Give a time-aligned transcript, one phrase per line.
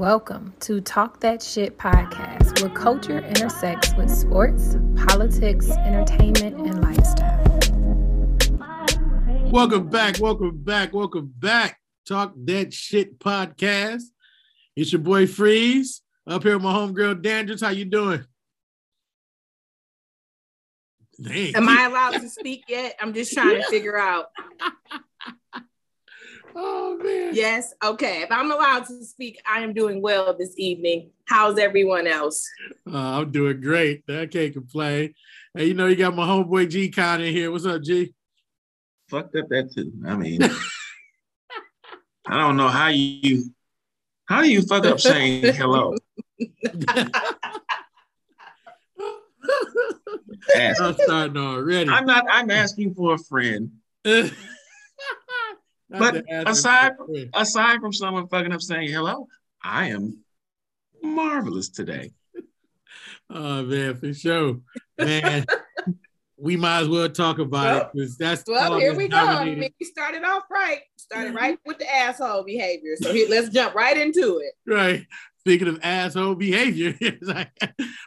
[0.00, 7.44] Welcome to Talk That Shit podcast, where culture intersects with sports, politics, entertainment, and lifestyle.
[9.50, 11.78] Welcome back, welcome back, welcome back.
[12.08, 14.04] Talk That Shit podcast.
[14.74, 17.60] It's your boy Freeze up here with my homegirl Dandridge.
[17.60, 18.24] How you doing?
[21.20, 21.56] Dang.
[21.56, 22.96] Am I allowed to speak yet?
[23.02, 24.28] I'm just trying to figure out.
[26.54, 27.34] Oh man.
[27.34, 27.74] Yes.
[27.82, 28.22] Okay.
[28.22, 31.10] If I'm allowed to speak, I am doing well this evening.
[31.26, 32.46] How's everyone else?
[32.90, 34.04] Uh, I'm doing great.
[34.08, 35.14] I can't complain.
[35.54, 37.50] Hey, you know, you got my homeboy G Con in here.
[37.50, 38.14] What's up, G?
[39.08, 39.92] Fucked up that too.
[40.06, 43.52] I mean, I don't know how you
[44.26, 45.96] how do you fuck up saying hello?
[50.56, 51.90] I'm starting already.
[51.90, 52.26] I'm not.
[52.30, 53.72] I'm asking for a friend.
[55.90, 56.92] but aside
[57.34, 59.26] aside from someone fucking up saying hello,
[59.62, 60.18] I am
[61.02, 62.12] marvelous today.
[63.32, 64.58] Oh man, for sure,
[64.98, 65.46] man.
[66.40, 68.78] we might as well talk about well, it because that's well.
[68.78, 69.18] Here we go.
[69.18, 70.80] I mean, we started off right.
[70.96, 71.68] Started right mm-hmm.
[71.68, 72.94] with the asshole behavior.
[73.00, 74.54] So here, let's jump right into it.
[74.66, 75.06] Right.
[75.40, 77.50] Speaking of asshole behavior, like,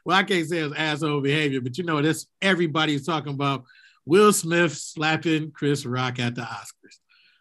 [0.05, 3.65] well, I can't say it's asshole behavior, but you know, this everybody's talking about
[4.05, 6.97] Will Smith slapping Chris Rock at the Oscars.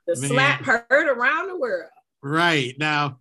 [0.06, 0.31] The Man.
[0.31, 1.91] slap heard around the world.
[2.22, 2.75] Right.
[2.78, 3.19] Now,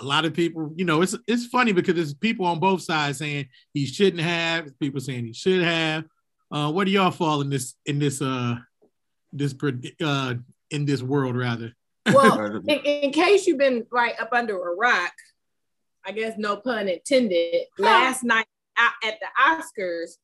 [0.00, 3.18] a lot of people, you know, it's it's funny because there's people on both sides
[3.18, 6.04] saying he shouldn't have, people saying he should have.
[6.50, 8.56] Uh, what do y'all fall in this in this uh
[9.32, 9.54] this
[10.02, 10.34] uh
[10.70, 11.72] in this world rather?
[12.12, 15.12] Well, in, in case you've been right up under a rock,
[16.04, 17.64] I guess no pun intended.
[17.78, 20.16] Last night at the Oscars,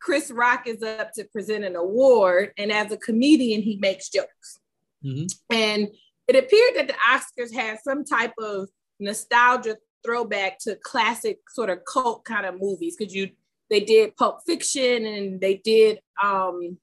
[0.00, 4.60] Chris Rock is up to present an award, and as a comedian, he makes jokes.
[5.04, 5.54] Mm-hmm.
[5.54, 5.88] And
[6.28, 8.68] it appeared that the Oscars had some type of
[9.00, 13.30] nostalgia throwback to classic sort of cult kind of movies because you
[13.70, 16.76] they did Pulp Fiction and they did um,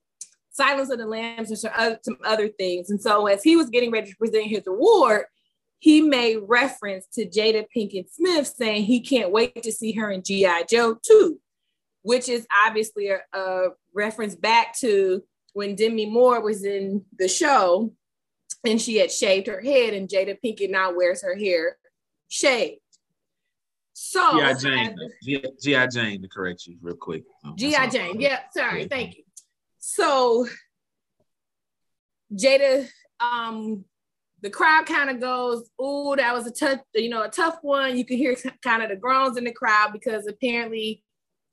[0.49, 2.89] Silence of the Lambs and some other, some other things.
[2.89, 5.25] And so as he was getting ready to present his award,
[5.77, 10.23] he made reference to Jada Pinkett Smith saying he can't wait to see her in
[10.23, 10.63] G.I.
[10.69, 11.39] Joe 2,
[12.01, 17.93] which is obviously a, a reference back to when Demi Moore was in the show
[18.65, 21.77] and she had shaved her head, and Jada Pinkett now wears her hair
[22.27, 22.81] shaved.
[23.93, 24.53] So G.I.
[24.53, 24.97] Jane,
[25.61, 25.87] G.I.
[25.87, 27.23] Jane, to correct you real quick.
[27.43, 27.87] Um, G.I.
[27.87, 28.87] Jane, yeah, sorry, yeah.
[28.89, 29.23] thank you.
[29.79, 30.47] So
[32.33, 32.87] Jada,
[33.19, 33.83] um,
[34.41, 37.97] the crowd kind of goes, "Ooh, that was a tough, you know, a tough one."
[37.97, 41.03] You can hear kind of the groans in the crowd because apparently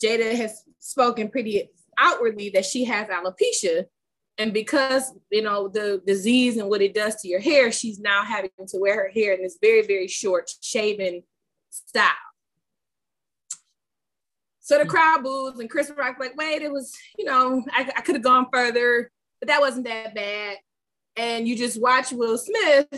[0.02, 3.86] Jada has spoken pretty outwardly that she has alopecia,
[4.38, 8.22] and because you know the disease and what it does to your hair she's now
[8.22, 11.22] having to wear her hair in this very very short shaven
[11.70, 12.12] style.
[14.60, 18.00] So the crowd boos and chris rock like wait it was you know i, I
[18.00, 19.10] could have gone further
[19.40, 20.56] but that wasn't that bad.
[21.18, 22.88] And you just watch will smith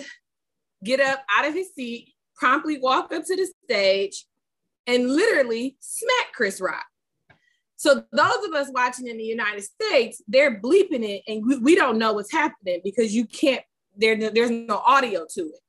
[0.85, 4.27] get up out of his seat promptly walk up to the stage
[4.87, 6.87] and literally smack chris rock
[7.79, 11.75] so those of us watching in the United States, they're bleeping it, and we, we
[11.77, 13.63] don't know what's happening because you can't.
[13.97, 15.61] There, there's no audio to it.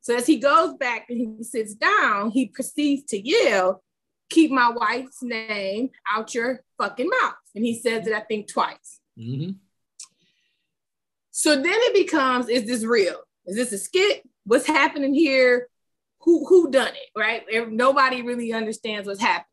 [0.00, 3.84] So as he goes back and he sits down, he proceeds to yell,
[4.28, 8.98] "Keep my wife's name out your fucking mouth," and he says it, I think, twice.
[9.16, 9.52] Mm-hmm.
[11.30, 13.20] So then it becomes: Is this real?
[13.46, 14.28] Is this a skit?
[14.44, 15.68] What's happening here?
[16.22, 17.16] Who who done it?
[17.16, 17.44] Right?
[17.70, 19.46] Nobody really understands what's happening.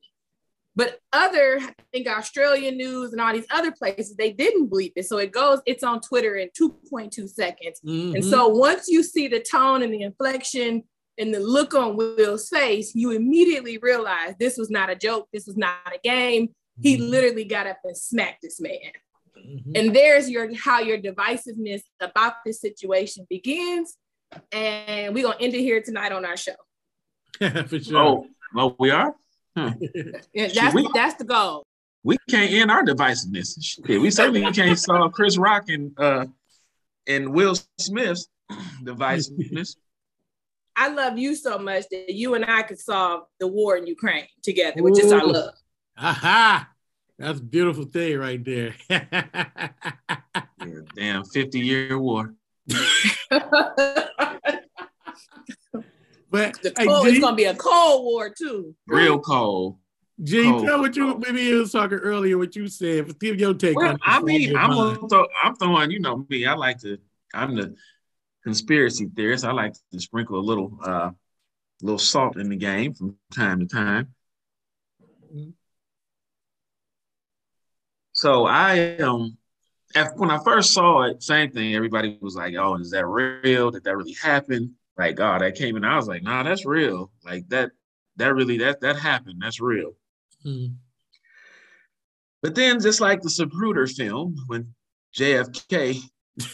[0.79, 5.07] But other, I think Australian news and all these other places, they didn't bleep it.
[5.07, 7.81] So it goes, it's on Twitter in 2.2 seconds.
[7.85, 8.16] Mm-hmm.
[8.16, 10.85] And so once you see the tone and the inflection
[11.17, 15.28] and the look on Will's face, you immediately realize this was not a joke.
[15.34, 16.47] This was not a game.
[16.47, 16.81] Mm-hmm.
[16.81, 18.93] He literally got up and smacked this man.
[19.37, 19.72] Mm-hmm.
[19.76, 23.97] And there's your how your divisiveness about this situation begins.
[24.53, 26.55] And we're gonna end it here tonight on our show.
[27.67, 27.97] For sure.
[27.97, 29.14] Oh, well, we are.
[29.59, 29.84] Hmm.
[30.34, 31.64] yeah, that's we, that's the goal.
[32.03, 33.58] We can't end our divisiveness.
[33.61, 36.26] Shit, we certainly can't solve Chris Rock and uh
[37.08, 38.29] and Will Smith's
[38.84, 39.76] divisiveness.
[40.76, 44.28] I love you so much that you and I could solve the war in Ukraine
[44.44, 45.53] together with just our love.
[45.97, 46.70] Aha!
[47.17, 48.73] That's a beautiful thing right there.
[48.90, 49.72] yeah,
[50.96, 52.34] damn 50 year war.
[56.29, 58.76] But the cold, hey, G, it's gonna be a cold war too.
[58.87, 59.78] Real cold.
[60.22, 62.37] G, cold, tell what you maybe you was talking earlier.
[62.37, 63.17] What you said.
[63.20, 63.76] Give your take.
[63.76, 65.91] Well, I mean, I'm throw, I'm throwing.
[65.91, 66.46] You know me.
[66.46, 66.97] I like to.
[67.34, 67.76] I'm the
[68.43, 69.46] conspiracy theorist.
[69.46, 71.11] I like to sprinkle a little uh,
[71.81, 74.14] little salt in the game from time to time.
[78.11, 79.37] So I um
[80.17, 81.73] when I first saw it, same thing.
[81.73, 83.72] Everybody was like, "Oh, is that real?
[83.72, 87.09] Did that really happen?" Like, "Oh, that came in." I was like, "Nah, that's real.
[87.23, 87.72] Like that,
[88.17, 89.41] that really that that happened.
[89.41, 89.93] That's real."
[90.46, 90.75] Mhm.
[92.41, 94.75] But then, just like the Zapruder film, when
[95.16, 96.01] JFK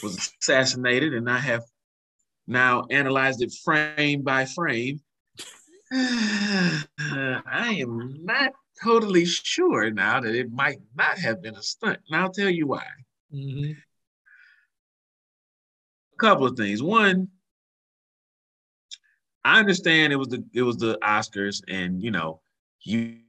[0.03, 1.63] was assassinated, and I have
[2.47, 5.01] now analyzed it frame by frame,
[5.91, 6.85] I
[7.79, 8.53] am not
[8.83, 11.99] totally sure now that it might not have been a stunt.
[12.07, 12.85] And I'll tell you why.
[13.33, 13.75] Mhm.
[16.13, 16.81] A couple of things.
[16.81, 17.29] One,
[19.45, 22.41] I understand it was the it was the Oscars, and you know,
[22.81, 23.19] you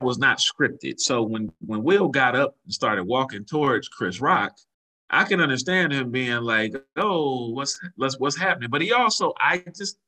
[0.00, 1.00] was not scripted.
[1.00, 4.56] So when when Will got up and started walking towards Chris Rock,
[5.10, 9.64] I can understand him being like, "Oh, what's let's what's happening?" But he also, I
[9.76, 9.98] just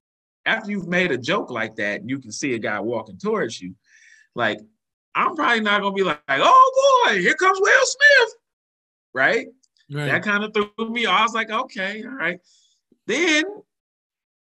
[0.46, 3.60] after you've made a joke like that, and you can see a guy walking towards
[3.60, 3.74] you,
[4.36, 4.60] like
[5.16, 8.34] I'm probably not gonna be like, "Oh boy, here comes Will Smith,"
[9.12, 9.48] right?
[9.90, 10.06] Right.
[10.06, 11.06] That kind of threw me.
[11.06, 11.18] off.
[11.18, 12.38] I was like, okay, all right.
[13.06, 13.42] Then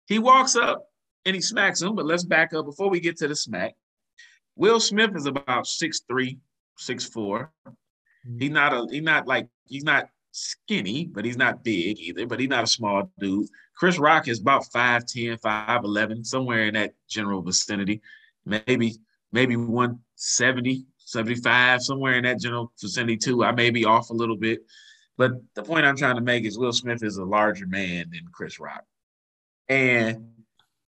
[0.05, 0.87] he walks up
[1.27, 1.94] and he smacks him.
[1.94, 3.75] But let's back up before we get to the smack.
[4.56, 6.39] Will Smith is about 6'3,
[6.79, 7.50] 6'4.
[8.39, 12.39] He's not a he's not like he's not skinny, but he's not big either, but
[12.39, 13.47] he's not a small dude.
[13.75, 18.01] Chris Rock is about 5'10, 5'11, somewhere in that general vicinity.
[18.45, 18.95] Maybe,
[19.31, 23.44] maybe 170, 75, somewhere in that general vicinity too.
[23.44, 24.59] I may be off a little bit.
[25.18, 28.27] But the point I'm trying to make is Will Smith is a larger man than
[28.31, 28.83] Chris Rock.
[29.69, 30.36] And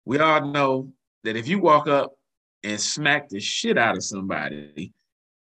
[0.06, 0.92] we all know
[1.24, 2.18] that if you walk up
[2.64, 4.94] and smack the shit out of somebody,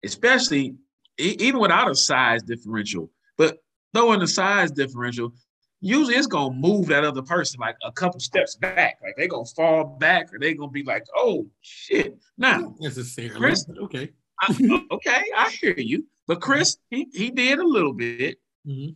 [0.05, 0.75] especially
[1.19, 3.59] even without a size differential, but
[3.94, 5.32] throwing the size differential,
[5.81, 8.99] usually it's gonna move that other person like a couple steps back.
[9.03, 12.17] Like they're gonna fall back or they're gonna be like, oh shit.
[12.38, 13.35] Now, Not necessarily.
[13.37, 14.11] Chris- okay.
[14.41, 16.06] I, okay, I hear you.
[16.26, 18.38] But Chris, he, he did a little bit.
[18.67, 18.94] Mhm.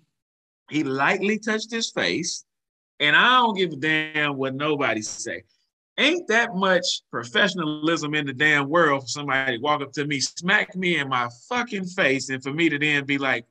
[0.71, 2.45] He lightly touched his face,
[2.99, 5.45] and I don't give a damn what nobody say.
[5.99, 10.21] Ain't that much professionalism in the damn world for somebody to walk up to me,
[10.21, 13.47] smack me in my fucking face, and for me to then be like,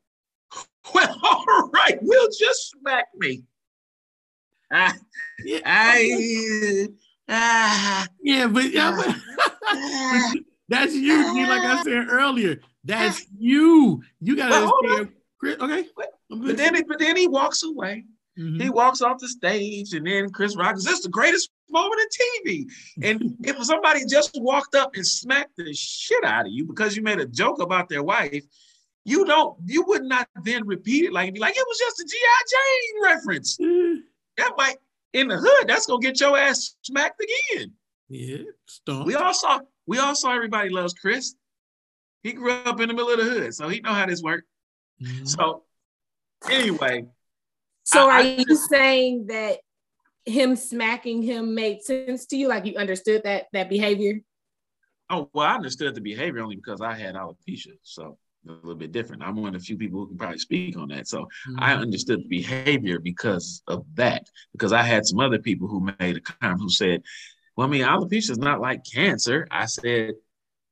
[0.94, 3.44] "Well, all right, we'll just smack me."
[4.71, 4.94] I,
[5.44, 6.88] Yeah, I,
[7.30, 9.15] ah, yeah, but yeah, but
[10.69, 11.33] that's you.
[11.33, 14.03] G, Like I said earlier, that's you.
[14.21, 15.09] You gotta understand.
[15.39, 15.88] Chris, okay.
[15.95, 18.06] But- But then, but then he walks away.
[18.38, 18.62] Mhm.
[18.62, 22.45] He walks off the stage, and then Chris Rock is this the greatest moment in
[22.45, 22.71] TV.
[23.03, 27.03] And if somebody just walked up and smacked the shit out of you because you
[27.03, 28.44] made a joke about their wife,
[29.03, 32.06] you don't, you would not then repeat it like be like it was just a
[32.06, 32.17] GI
[32.51, 33.57] Jane reference.
[34.38, 34.75] That might
[35.13, 37.71] in the hood, that's gonna get your ass smacked again.
[38.09, 39.06] Yeah, stop.
[39.06, 41.35] We all saw, we all saw everybody loves Chris.
[42.21, 44.45] He grew up in the middle of the hood, so he know how this works.
[45.01, 45.25] Mhm.
[45.25, 45.63] So
[46.50, 47.06] anyway,
[47.83, 49.59] So I- are I- you saying that
[50.25, 52.48] him smacking him made sense to you?
[52.48, 54.22] Like you understood that that behavior?
[55.10, 57.74] Oh, well, I understood the behavior only because I had alopecia.
[57.84, 58.17] So
[58.48, 59.24] a little bit different.
[59.24, 61.08] I'm one of the few people who can probably speak on that.
[61.08, 61.27] So
[61.58, 61.82] I Mhm.
[61.82, 64.29] understood the behavior because of that.
[64.51, 67.03] Because I had some other people who made a comment who said,
[67.55, 69.48] Well, I mean, alopecia is not like cancer.
[69.51, 70.15] I said,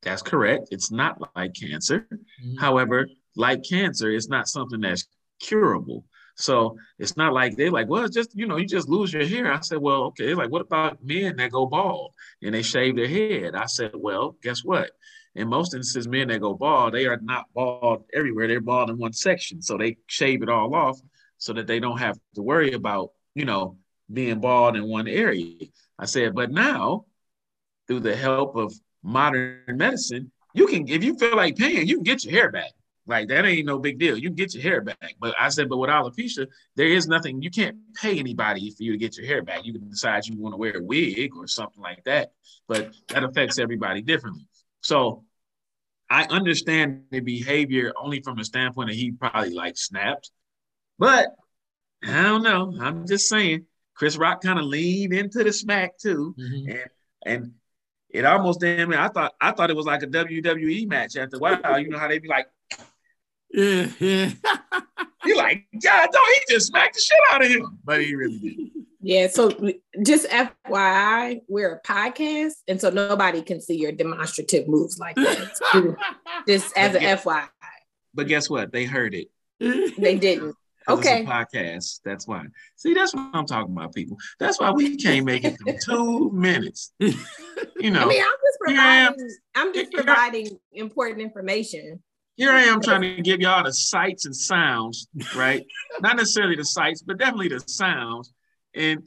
[0.02, 0.70] That's correct.
[0.72, 2.08] It's not like cancer.
[2.44, 2.60] Mhm.
[2.60, 5.08] However, like cancer, it's not something that's
[5.40, 6.06] curable.
[6.36, 9.52] So it's not like they're like, well, just, you know, you just lose your hair.
[9.52, 10.26] I said, well, okay.
[10.26, 13.56] They're Like, what about men that go bald and they shave their head?
[13.56, 14.92] I said, well, guess what?
[15.36, 18.48] In most instances, men that go bald, they are not bald everywhere.
[18.48, 19.62] They're bald in one section.
[19.62, 21.00] So they shave it all off
[21.38, 23.78] so that they don't have to worry about, you know,
[24.12, 25.58] being bald in one area.
[25.98, 27.06] I said, but now,
[27.88, 28.74] through the help of
[29.04, 32.72] modern medicine, you can, if you feel like paying, you can get your hair back.
[33.06, 34.18] Like that ain't no big deal.
[34.18, 35.16] You can get your hair back.
[35.20, 37.42] But I said, but with alopecia, there is nothing.
[37.42, 39.66] You can't pay anybody for you to get your hair back.
[39.66, 42.32] You can decide you want to wear a wig or something like that.
[42.68, 44.48] But that affects everybody differently.
[44.82, 45.26] So
[46.10, 50.32] I understand the behavior only from the standpoint that he probably like snapped.
[50.98, 51.28] But
[52.04, 52.74] I don't know.
[52.80, 53.66] I'm just saying.
[53.96, 56.72] Chris Rock kind of leaned into the smack too Mhm.
[56.72, 56.90] and
[57.26, 57.54] and
[58.10, 61.40] it almost damn I thought I thought it was like a WWE match after a
[61.40, 61.80] while.
[61.80, 62.48] You know how they be like,
[63.54, 64.32] Yeah, yeah.
[65.26, 67.78] you like, God, no, he just smacked the shit out of him.
[67.84, 68.58] But he really did.
[69.02, 69.28] Yeah.
[69.28, 69.52] So
[70.04, 75.96] just FYI, we're a podcast, and so nobody can see your demonstrative moves like that.
[76.48, 77.48] just as an FYI,
[78.14, 78.72] But guess what?
[78.72, 79.28] They heard it.
[79.60, 80.56] they didn't.
[80.90, 81.22] Okay.
[81.22, 82.00] It's a podcast.
[82.04, 82.44] That's why.
[82.76, 84.18] See, that's what I'm talking about, people.
[84.38, 86.92] That's why we can't make it through two minutes.
[87.00, 87.14] You
[87.90, 89.14] know, I mean, I'm just Here I am.
[89.14, 89.38] providing.
[89.56, 92.04] I'm just providing important information.
[92.36, 95.66] Here I am trying to give y'all the sights and sounds, right?
[96.02, 98.34] Not necessarily the sights, but definitely the sounds.
[98.74, 99.04] And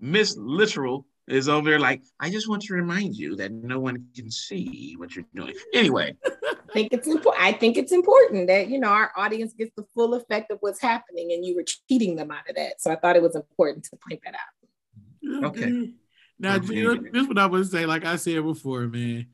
[0.00, 4.06] Miss Literal is over there like, I just want to remind you that no one
[4.14, 5.54] can see what you're doing.
[5.72, 7.42] Anyway, I think it's important.
[7.42, 10.80] I think it's important that you know our audience gets the full effect of what's
[10.80, 12.80] happening, and you were cheating them out of that.
[12.80, 15.44] So I thought it was important to point that out.
[15.44, 15.92] Okay.
[16.38, 16.84] Now, Okay.
[17.12, 17.86] this is what I would say.
[17.86, 19.26] Like I said before, man,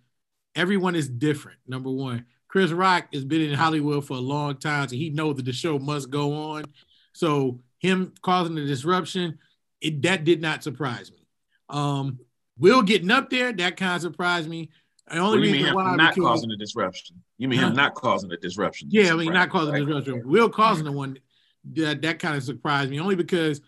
[0.54, 1.59] everyone is different.
[1.66, 5.37] Number one, Chris Rock has been in Hollywood for a long time, so he knows
[5.37, 6.65] that the show must go on.
[7.12, 9.38] So him causing the disruption,
[9.81, 11.26] it that did not surprise me.
[11.69, 12.19] Um,
[12.59, 14.71] Will getting up there, that kind of surprised me.
[15.11, 17.23] The only what do you mean reason him why not because- causing a disruption?
[17.38, 17.75] You mean him Huh?
[17.75, 18.88] not causing a disruption?
[18.91, 19.85] Yeah, I mean, not causing Right.
[19.87, 20.23] disruption.
[20.26, 21.19] Will causing the one
[21.75, 23.61] that that kind of surprised me only because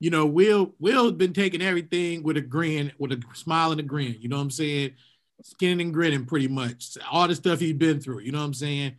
[0.00, 3.84] you know Will Will's been taking everything with a grin, with a smile and a
[3.84, 4.16] grin.
[4.18, 4.94] You know what I'm saying?
[5.42, 6.96] Skinning and grinning, pretty much.
[7.10, 8.20] All the stuff he's been through.
[8.20, 8.96] You know what I'm saying?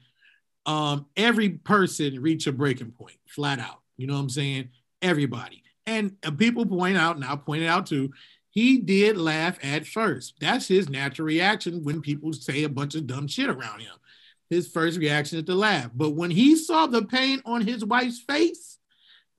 [0.66, 3.82] Um, every person reach a breaking point, flat out.
[3.98, 4.70] You know what I'm saying?
[5.02, 5.64] Everybody.
[5.86, 8.12] And uh, people point out, and I'll point it out too.
[8.50, 10.36] He did laugh at first.
[10.40, 13.94] That's his natural reaction when people say a bunch of dumb shit around him
[14.54, 15.90] his first reaction is to laugh.
[15.94, 18.78] But when he saw the pain on his wife's face,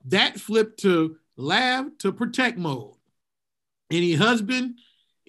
[0.05, 2.93] that flipped to laugh to protect mode.
[3.91, 4.79] Any husband,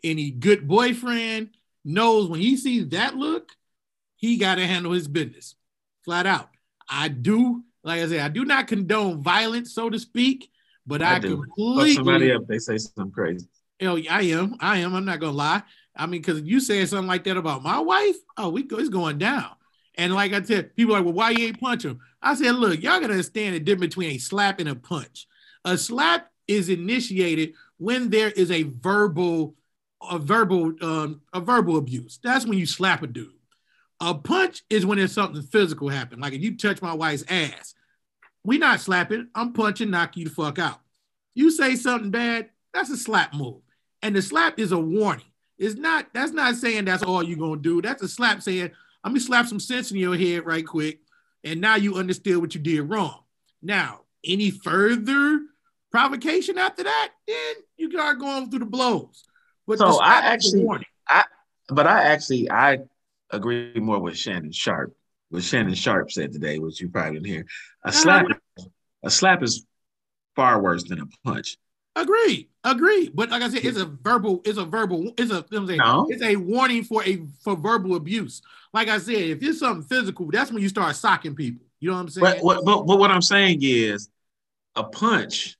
[0.03, 1.51] any good boyfriend
[1.87, 3.53] knows when he sees that look,
[4.17, 5.55] he got to handle his business
[6.05, 6.51] flat out.
[6.89, 10.51] I do, like I said, I do not condone violence, so to speak,
[10.87, 11.37] but I, I do.
[11.37, 13.47] Fuck completely somebody up, they say something crazy.
[13.81, 14.57] Hell, I am.
[14.61, 14.95] I am.
[14.95, 15.63] I'm not gonna lie.
[15.95, 18.89] I mean, because you said something like that about my wife, oh, we go, it's
[18.89, 19.51] going down.
[19.97, 22.01] And like I said, people are like, well, why you ain't punch him?
[22.23, 25.27] I said, look, y'all gotta understand the difference between a slap and a punch.
[25.65, 29.55] A slap is initiated when there is a verbal,
[30.11, 32.19] a verbal, um, a verbal abuse.
[32.23, 33.33] That's when you slap a dude.
[34.01, 36.21] A punch is when there's something physical happen.
[36.21, 37.75] Like if you touch my wife's ass,
[38.45, 39.29] we not slapping.
[39.35, 40.81] I'm punching, knock you the fuck out.
[41.35, 43.63] You say something bad, that's a slap move.
[44.03, 45.25] And the slap is a warning.
[45.59, 47.81] It's not, that's not saying that's all you're gonna do.
[47.81, 48.71] That's a slap saying,
[49.05, 51.01] let me slap some sense in your head right quick.
[51.45, 53.21] And now you understood what you did wrong.
[53.63, 55.41] Now, any further
[55.91, 59.25] provocation after that, then you start going through the blows.
[59.67, 60.87] But So I slap is a actually- warning.
[61.69, 62.79] But I actually I
[63.31, 64.97] agree more with Shannon Sharpe.
[65.31, 67.47] What Shannon Sharpe said today, which you probably didn't hear.
[67.85, 67.91] A uh-huh.
[67.91, 68.27] slap,
[69.03, 69.67] a slap is
[70.37, 71.57] far worse than a punch.
[71.97, 73.13] Agreed, agreed.
[73.15, 75.57] But like I said, it's a verbal, it's a verbal, it's a, you know what
[75.59, 75.79] I'm saying?
[75.79, 76.07] No.
[76.11, 78.43] it's a warning for a for verbal abuse.
[78.73, 81.67] Like I said, if it's something physical, that's when you start socking people.
[81.81, 82.25] You know what I'm saying?
[82.25, 84.11] But what but, but what I'm saying is
[84.77, 85.57] a punch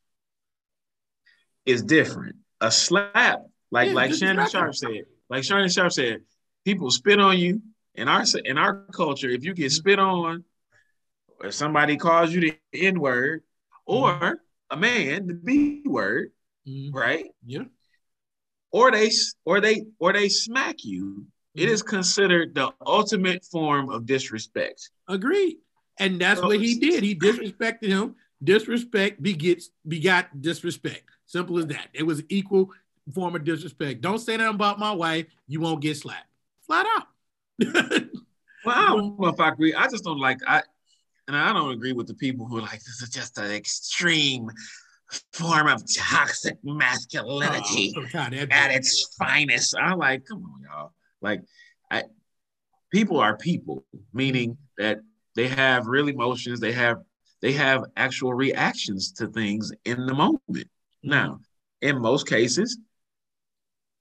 [1.65, 2.37] is different.
[2.61, 6.23] A slap, like Yeah, like Shannon Sharpe said, like Shannon Sharpe said,
[6.65, 7.63] people spit on you.
[7.95, 9.71] In our in our culture, if you get Mm-hmm.
[9.77, 10.45] spit on,
[11.41, 13.43] or somebody calls you the N word,
[13.87, 14.39] or
[14.71, 16.33] a man the B word,
[16.69, 16.93] Mhm.
[16.93, 17.25] right?
[17.47, 17.65] Yeah.
[18.71, 19.11] Or they
[19.47, 21.27] or they or they smack you.
[21.55, 21.73] It Mhm.
[21.73, 24.91] is considered the ultimate form of disrespect.
[25.09, 25.57] Agreed.
[25.99, 27.03] And that's what he did.
[27.03, 28.17] He disrespected him.
[28.45, 31.09] Disrespect begets begot disrespect.
[31.25, 31.89] Simple as that.
[31.95, 32.73] It was equal
[33.15, 34.01] form of disrespect.
[34.01, 35.27] Don't say that about my wife.
[35.47, 36.29] You won't get slapped.
[36.67, 37.07] Flat out.
[38.67, 39.75] Well, I don't know if I agree.
[39.75, 40.61] I just don't like I,
[41.29, 44.51] and I don't agree with the people who are like this is just an extreme
[45.33, 49.77] form of toxic masculinity Oh, God, at its finest.
[49.81, 50.93] I'm like, come on, y'all.
[51.23, 51.43] Like,
[51.93, 52.03] I,
[52.91, 54.99] people are people, meaning that
[55.37, 56.59] they have real emotions.
[56.59, 56.99] They have
[57.43, 60.41] they have actual reactions to things in the moment.
[60.51, 61.11] Mm-hmm.
[61.11, 61.39] Now,
[61.83, 62.79] in most cases,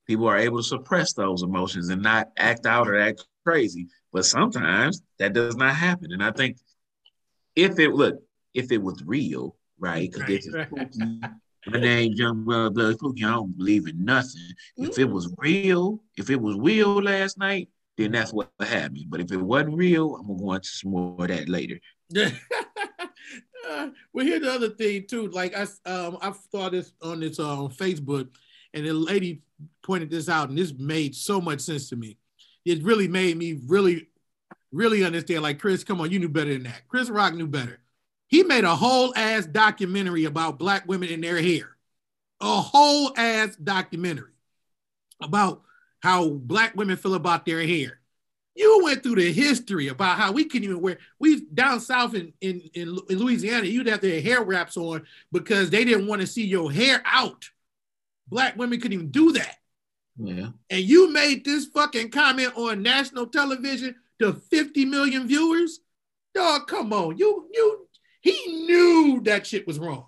[0.06, 3.88] people are able to suppress those emotions and not act out or act crazy.
[4.14, 6.12] But sometimes that does not happen.
[6.12, 6.58] And I think
[7.56, 8.16] if it look,
[8.54, 10.10] if it was real, right?
[10.10, 10.68] Because this is Right.
[10.68, 11.20] spooky.
[11.68, 13.26] My name's Young Blood Blood Spooky.
[13.26, 14.54] I don't believe in nothing.
[14.78, 19.06] If it was real, if it was real last night, then that's what happened.
[19.10, 21.80] But if it wasn't real, I'm gonna go into some more of that later.
[23.68, 25.28] Uh, well, here's the other thing too.
[25.30, 28.28] Like I, um, I saw this on this on Facebook,
[28.76, 29.42] and the lady
[29.84, 32.18] pointed this out, and this made so much sense to me.
[32.66, 34.08] It really made me really,
[34.72, 35.44] really understand.
[35.44, 36.88] Like Chris, come on, you knew better than that.
[36.88, 37.80] Chris Rock knew better.
[38.28, 41.76] He made a whole ass documentary about black women and their hair,
[42.42, 44.34] a whole ass documentary
[45.22, 45.62] about
[46.00, 48.00] how black women feel about their hair.
[48.56, 52.32] You went through the history about how we couldn't even wear we down south in,
[52.40, 56.28] in, in, in Louisiana, you'd have have hair wraps on because they didn't want to
[56.28, 57.50] see your hair out.
[58.27, 59.58] Black women couldn't even do that.
[60.17, 60.50] Yeah.
[60.70, 65.79] And you made this fucking comment on national television to 50 million viewers.
[66.34, 67.17] Dog, come on.
[67.17, 67.88] You you
[68.22, 70.08] he knew that shit was wrong,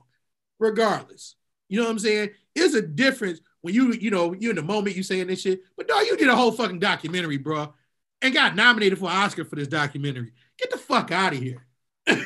[0.59, 1.35] regardless.
[1.69, 2.29] You know what I'm saying?
[2.55, 5.61] There's a difference when you, you know, you're in the moment you saying this shit.
[5.75, 7.73] But dog, you did a whole fucking documentary, bro,
[8.21, 10.31] and got nominated for Oscar for this documentary.
[10.57, 11.65] Get the fuck out of here.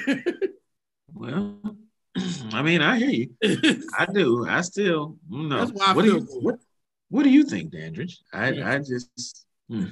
[1.22, 1.60] Well,
[2.54, 3.30] I mean, I hear you.
[3.98, 4.46] I do.
[4.48, 5.66] I still no.
[5.66, 6.44] That's why I what do you good.
[6.44, 6.60] what,
[7.10, 8.20] what do you think, Dandridge?
[8.34, 9.86] I I just hmm.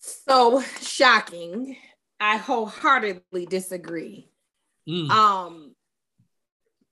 [0.00, 1.76] So shocking.
[2.18, 4.30] I wholeheartedly disagree.
[4.88, 5.10] Mm.
[5.10, 5.74] Um,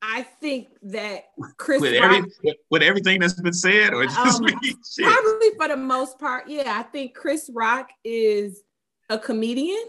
[0.02, 1.24] I think that
[1.56, 4.46] Chris with Rock, every with, with everything that's been said, or just Um.
[4.62, 5.06] Shit.
[5.06, 8.62] probably for the most part, yeah, I think Chris Rock is
[9.08, 9.82] a comedian.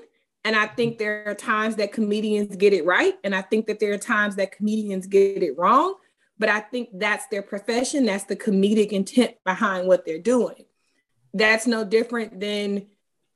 [0.46, 3.16] And I think there are times that comedians get it right.
[3.24, 5.96] And I think that there are times that comedians get it wrong.
[6.38, 8.06] But I think that's their profession.
[8.06, 10.66] That's the comedic intent behind what they're doing.
[11.34, 12.86] That's no different than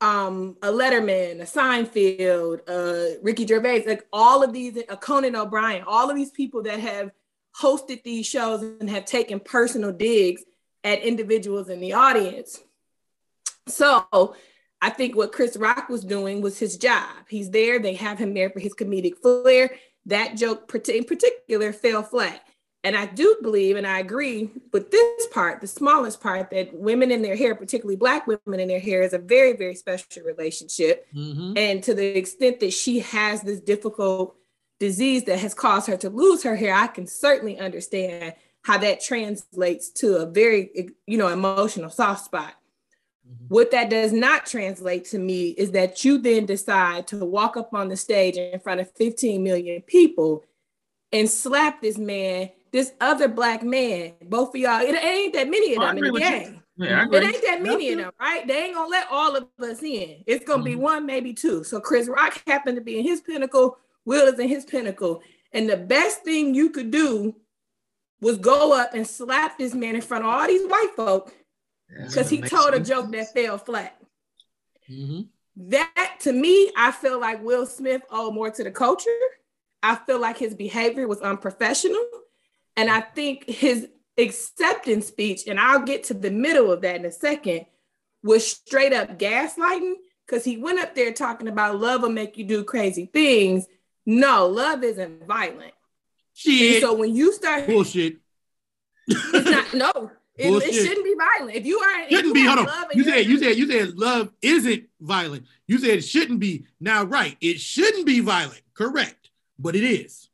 [0.00, 5.82] um, a Letterman, a Seinfeld, uh, Ricky Gervais, like all of these, a Conan O'Brien,
[5.86, 7.10] all of these people that have
[7.60, 10.42] hosted these shows and have taken personal digs
[10.84, 12.60] at individuals in the audience.
[13.66, 14.36] So
[14.82, 17.08] I think what Chris Rock was doing was his job.
[17.28, 19.74] He's there, they have him there for his comedic flair.
[20.06, 22.42] That joke in particular fell flat.
[22.82, 27.10] And I do believe, and I agree with this part, the smallest part, that women
[27.10, 31.06] in their hair, particularly Black women in their hair, is a very, very special relationship.
[31.14, 31.58] Mhm.
[31.58, 34.34] And to the extent that she has this difficult
[34.78, 39.02] disease that has caused her to lose her hair, I can certainly understand how that
[39.02, 42.54] translates to a very, you know, emotional soft spot.
[43.48, 47.74] What that does not translate to me is that you then decide to walk up
[47.74, 50.44] on the stage in front of 15 million people
[51.12, 54.12] and slap this man, this other black man.
[54.22, 56.62] Both of y'all, it ain't that many of I them in the game.
[56.76, 58.46] Yeah, It ain't that many of them, right?
[58.46, 60.22] They ain't gonna let all of us in.
[60.26, 61.64] It's gonna be one, maybe two.
[61.64, 63.78] So Chris Rock happened to be in his pinnacle.
[64.06, 67.34] Will is in his pinnacle, and the best thing you could do
[68.20, 71.34] was go up and slap this man in front of all these white folk
[71.96, 73.96] because he told a joke that fell flat.
[74.90, 75.28] Mhm.
[75.56, 79.10] That to me, I feel like Will Smith owed more to the culture.
[79.82, 82.04] I feel like his behavior was unprofessional.
[82.76, 87.04] And I think his acceptance speech, and I'll get to the middle of that in
[87.04, 87.66] a second,
[88.22, 89.94] was straight up gaslighting
[90.26, 93.66] because he went up there talking about love will make you do crazy things.
[94.06, 95.62] No, love isn't violent.
[95.62, 95.72] And
[96.34, 96.82] Shit.
[96.82, 98.16] so when you start, Bullshit.
[99.08, 101.56] it's not, no, it, it shouldn't be violent.
[101.56, 102.44] If you are, if Shouldn't you be.
[102.46, 102.84] Hold on.
[102.94, 105.46] You said you said you said love isn't violent.
[105.66, 106.66] You said it shouldn't be.
[106.80, 107.36] Now, right?
[107.40, 108.62] It shouldn't be violent.
[108.74, 109.30] Correct.
[109.58, 110.28] But it is.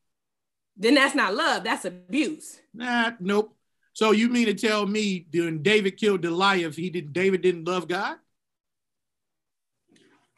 [0.77, 2.61] then that's not love, that's abuse.
[2.75, 3.13] Nah.
[3.19, 3.55] Nope.
[3.95, 7.89] So you mean to tell me when David killed Goliath, he did David didn't love
[7.89, 8.17] God?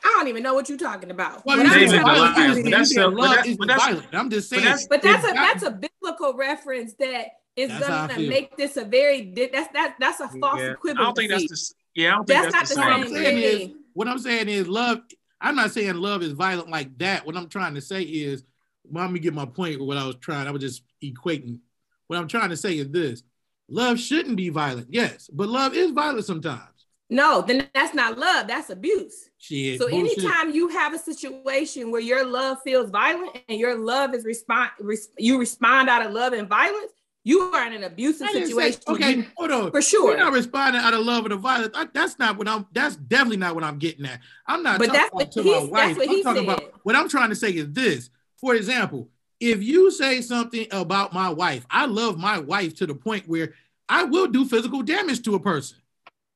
[0.04, 1.44] I don't even know what you're talking about.
[1.44, 3.58] Well, What you I'm David talking about- Goliath, but that's you said but that's- isn't
[3.58, 4.08] but that's- violent.
[4.14, 4.64] I'm just but saying.
[4.64, 7.26] that's- But that's a if that's a biblical reference that
[7.58, 10.74] is That's gonna make this a very that's that that's a false Yeah.
[10.74, 10.90] equivalency.
[10.98, 12.12] I don't think that's the yeah.
[12.12, 13.76] I don't think That's that's, not the What I'm same saying is, thing.
[13.94, 15.00] what I'm saying is love.
[15.40, 17.24] I'm not saying love is violent like that.
[17.26, 18.42] What I'm trying to say is,
[18.84, 19.80] well, let me get my point.
[19.80, 21.58] What I was trying, I was just equating.
[22.06, 23.22] What I'm trying to say is this:
[23.68, 26.62] love shouldn't be violent, yes, but love is violent sometimes.
[27.10, 28.46] No, then that's not love.
[28.48, 29.30] That's abuse.
[29.38, 29.80] Shit.
[29.80, 30.18] So bullshit.
[30.18, 34.70] anytime you have a situation where your love feels violent and your love is respond,
[34.78, 36.92] res- you respond out of love and violence,
[37.24, 38.80] you are in an abusive didn't say- situation.
[38.88, 39.70] okay, You- hold on.
[39.70, 40.06] for sure.
[40.06, 41.72] We're not responding out of love or the violence.
[41.74, 42.66] I- that's not what I'm.
[42.72, 44.20] That's definitely not what I'm getting at.
[44.46, 44.78] I'm not.
[44.78, 45.96] But talking that's about what to he- my wife.
[45.96, 46.58] what I'm talking said.
[46.58, 46.74] about.
[46.84, 48.10] What I'm trying to say is this.
[48.40, 49.08] For example,
[49.40, 53.54] if you say something about my wife, I love my wife to the point where
[53.88, 55.78] I will do physical damage to a person.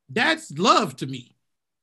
[0.09, 1.37] That's love to me.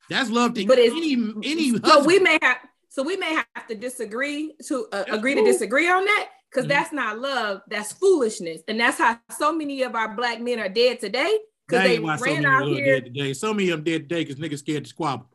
[0.09, 1.71] That's love to But any any.
[1.71, 2.07] so husband.
[2.07, 2.57] we may have
[2.89, 6.69] so we may have to disagree to uh, agree to disagree on that because Mhm.
[6.69, 10.69] that's not love that's foolishness and that's how so many of our black men are
[10.69, 13.33] dead today because they ain't why so ran many out of them here dead today.
[13.33, 15.29] So many of them dead today because niggas scared to squabble.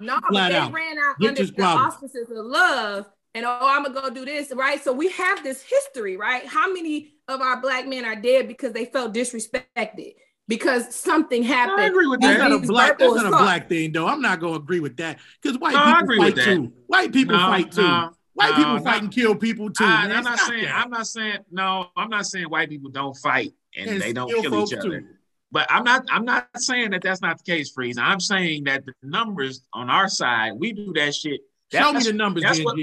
[0.00, 0.72] no but Flat they out.
[0.72, 4.24] ran out Get under your the auspices of love and oh i'm gonna go do
[4.24, 8.16] this right so we have this history right how many of our black men are
[8.16, 10.14] dead because they felt disrespected
[10.46, 12.48] because something happened I agree with That's that.
[12.50, 12.98] not a black.
[12.98, 14.06] That's not a black thing, though.
[14.06, 16.72] I'm not gonna agree with that because white No, I people agree fight with too.
[16.86, 17.82] White people No, fight too.
[17.82, 18.80] no, white no, people no.
[18.82, 19.84] fight and kill people too.
[19.84, 20.16] I, man.
[20.18, 20.64] am not saying.
[20.64, 20.74] that.
[20.74, 21.38] I'm not saying.
[21.50, 25.00] No, I'm not saying white people don't fight and, And they don't kill each other.
[25.00, 25.06] too.
[25.50, 26.04] But I'm not.
[26.10, 27.96] I'm not saying that that's not the case, Freeze.
[27.98, 31.40] I'm saying that the numbers on our side, we do that shit.
[31.72, 32.76] Show me That's- the numbers, that's what-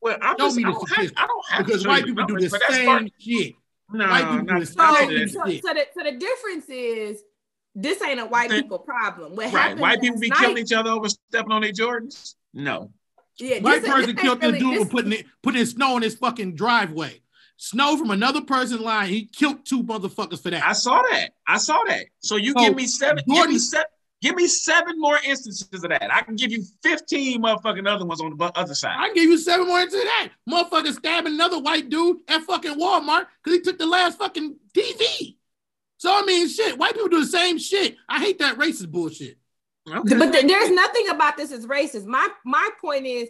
[0.00, 1.20] Well, I'm Show just, me I, the don't have, statistics.
[1.20, 3.54] I don't have Because show white you people do the same part- shit.
[3.92, 5.64] No, white people do the So, same so, shit.
[5.64, 7.22] so the, so the difference is
[7.74, 9.34] this ain't a white people problem.
[9.36, 9.50] What Right.
[9.52, 12.34] happened White people be night- killing each other over stepping on their Jordans?
[12.52, 12.90] No.
[13.38, 15.66] Yeah, White this- person this killed ain't this really- dude for this- putting it putting
[15.66, 17.20] snow in his fucking driveway.
[17.58, 19.08] Snow from another person's line.
[19.08, 20.62] He killed two motherfuckers for that.
[20.64, 21.30] I saw that.
[21.46, 22.06] I saw that.
[22.20, 23.86] So you So, give me seven, give me seven,
[24.20, 26.12] give me seven more instances of that.
[26.12, 28.96] I can give you 15 motherfucking other ones on the other side.
[28.98, 30.32] I can give you seven more into that.
[30.48, 35.36] Motherfucker stabbing another white dude at fucking Walmart because he took the last fucking TV.
[35.96, 36.76] So I mean, shit.
[36.76, 37.96] White people do the same shit.
[38.06, 39.38] I hate that racist bullshit.
[39.88, 40.16] Okay.
[40.18, 42.06] But th- there's nothing about this is racist.
[42.06, 43.28] My my point is,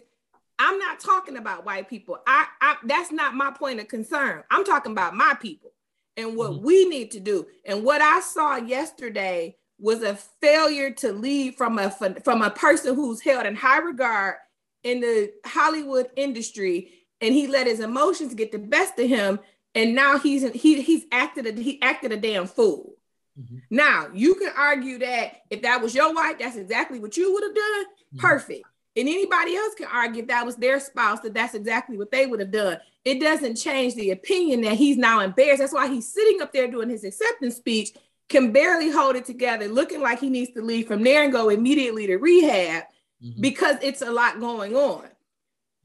[0.59, 2.17] I'm not talking about white people.
[2.27, 4.43] I, I that's not my point of concern.
[4.49, 5.71] I'm talking about my people
[6.15, 6.61] and what Mhm.
[6.61, 7.45] we need to do.
[7.65, 11.91] And what I saw yesterday was a failure to lead from a
[12.23, 14.37] from a person who's held in high regard
[14.83, 16.91] in the Hollywood industry,
[17.21, 19.39] and he let his emotions get the best of him,
[19.75, 22.95] and now he's he he's acted a, he acted a damn fool.
[23.39, 23.61] Mhm.
[23.69, 27.43] Now you can argue that if that was your wife, that's exactly what you would
[27.43, 27.85] have done.
[28.15, 28.19] Mhm.
[28.19, 28.65] Perfect.
[28.95, 32.25] And anybody else can argue if that was their spouse, that that's exactly what they
[32.25, 32.79] would have done.
[33.05, 35.59] It doesn't change the opinion that he's now embarrassed.
[35.59, 37.91] That's why he's sitting up there doing his acceptance speech,
[38.27, 41.49] can barely hold it together, looking like he needs to leave from there and go
[41.49, 42.85] immediately to rehab
[43.23, 43.39] Mhm.
[43.39, 45.07] because it's a lot going on.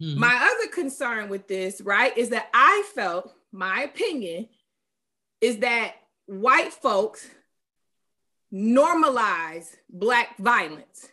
[0.00, 0.16] Mhm.
[0.16, 4.48] My other concern with this, right, is that I felt my opinion
[5.42, 7.28] is that white folks
[8.52, 11.08] normalize black violence.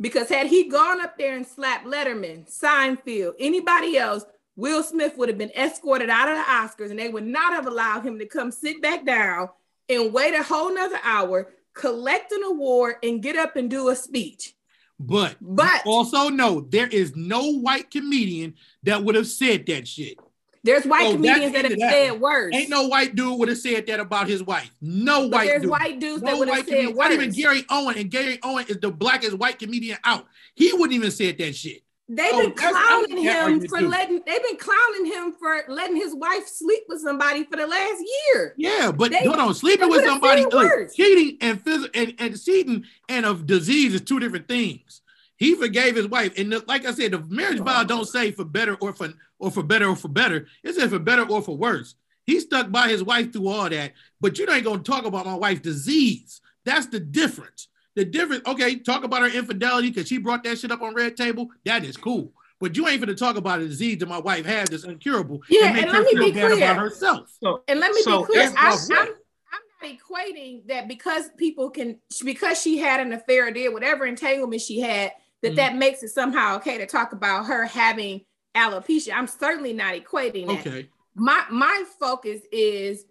[0.00, 5.28] Because had he gone up there and slapped Letterman, Seinfeld, anybody else, Will Smith would
[5.28, 8.26] have been escorted out of the Oscars and they would not have allowed him to
[8.26, 9.48] come sit back down
[9.88, 13.96] and wait a whole nother hour, collect an award, and get up and do a
[13.96, 14.54] speech.
[14.98, 20.18] But But also no, there is no white comedian that would have said that shit.
[20.64, 21.90] There's white Oh, comedians that have that.
[21.92, 22.54] said worse.
[22.54, 24.70] Ain't no white dude would have said that about his wife.
[24.80, 25.70] No But white there's dude.
[25.70, 26.96] white dudes that No would have white said comedian.
[26.96, 27.04] worse.
[27.08, 30.26] Not even Gary Owen, and Gary Owen is the blackest white comedian out.
[30.54, 31.82] He wouldn't even said that shit.
[32.10, 33.88] They've Oh, been clowning him for too.
[33.88, 34.22] letting.
[34.26, 38.54] They've been clowning him for letting his wife sleep with somebody for the last year.
[38.56, 42.84] Yeah, but They- hold on, sleeping with somebody, look, cheating and phys- and and cheating
[43.10, 45.02] and of disease is two different things.
[45.38, 48.44] He forgave his wife, and the- like I said, the marriage vow don't say for
[48.44, 50.48] better or for or for better or for better.
[50.64, 51.94] It says for better or for worse.
[52.26, 55.34] He stuck by his wife through all that, but you ain't gonna talk about my
[55.36, 56.40] wife's disease.
[56.64, 57.68] That's the difference.
[57.94, 58.42] The difference.
[58.46, 61.48] Okay, talk about her infidelity because she brought that shit up on Red Table.
[61.64, 62.32] That is cool.
[62.60, 65.72] But you ain't gonna talk about a disease that my wife has that's incurable Yeah,
[65.72, 66.64] make and her let me feel be bad clear.
[66.64, 67.30] about herself.
[67.40, 68.76] So, And let me So be clear, I.
[68.90, 69.08] I'm,
[69.52, 74.04] I'm not equating that because people can because she had an affair or did whatever
[74.04, 75.56] entanglement she had that Mhm.
[75.56, 78.24] that makes it somehow okay to talk about her having
[78.56, 79.12] alopecia.
[79.14, 80.66] I'm certainly not equating that.
[80.66, 80.88] Okay.
[81.14, 83.04] my my focus is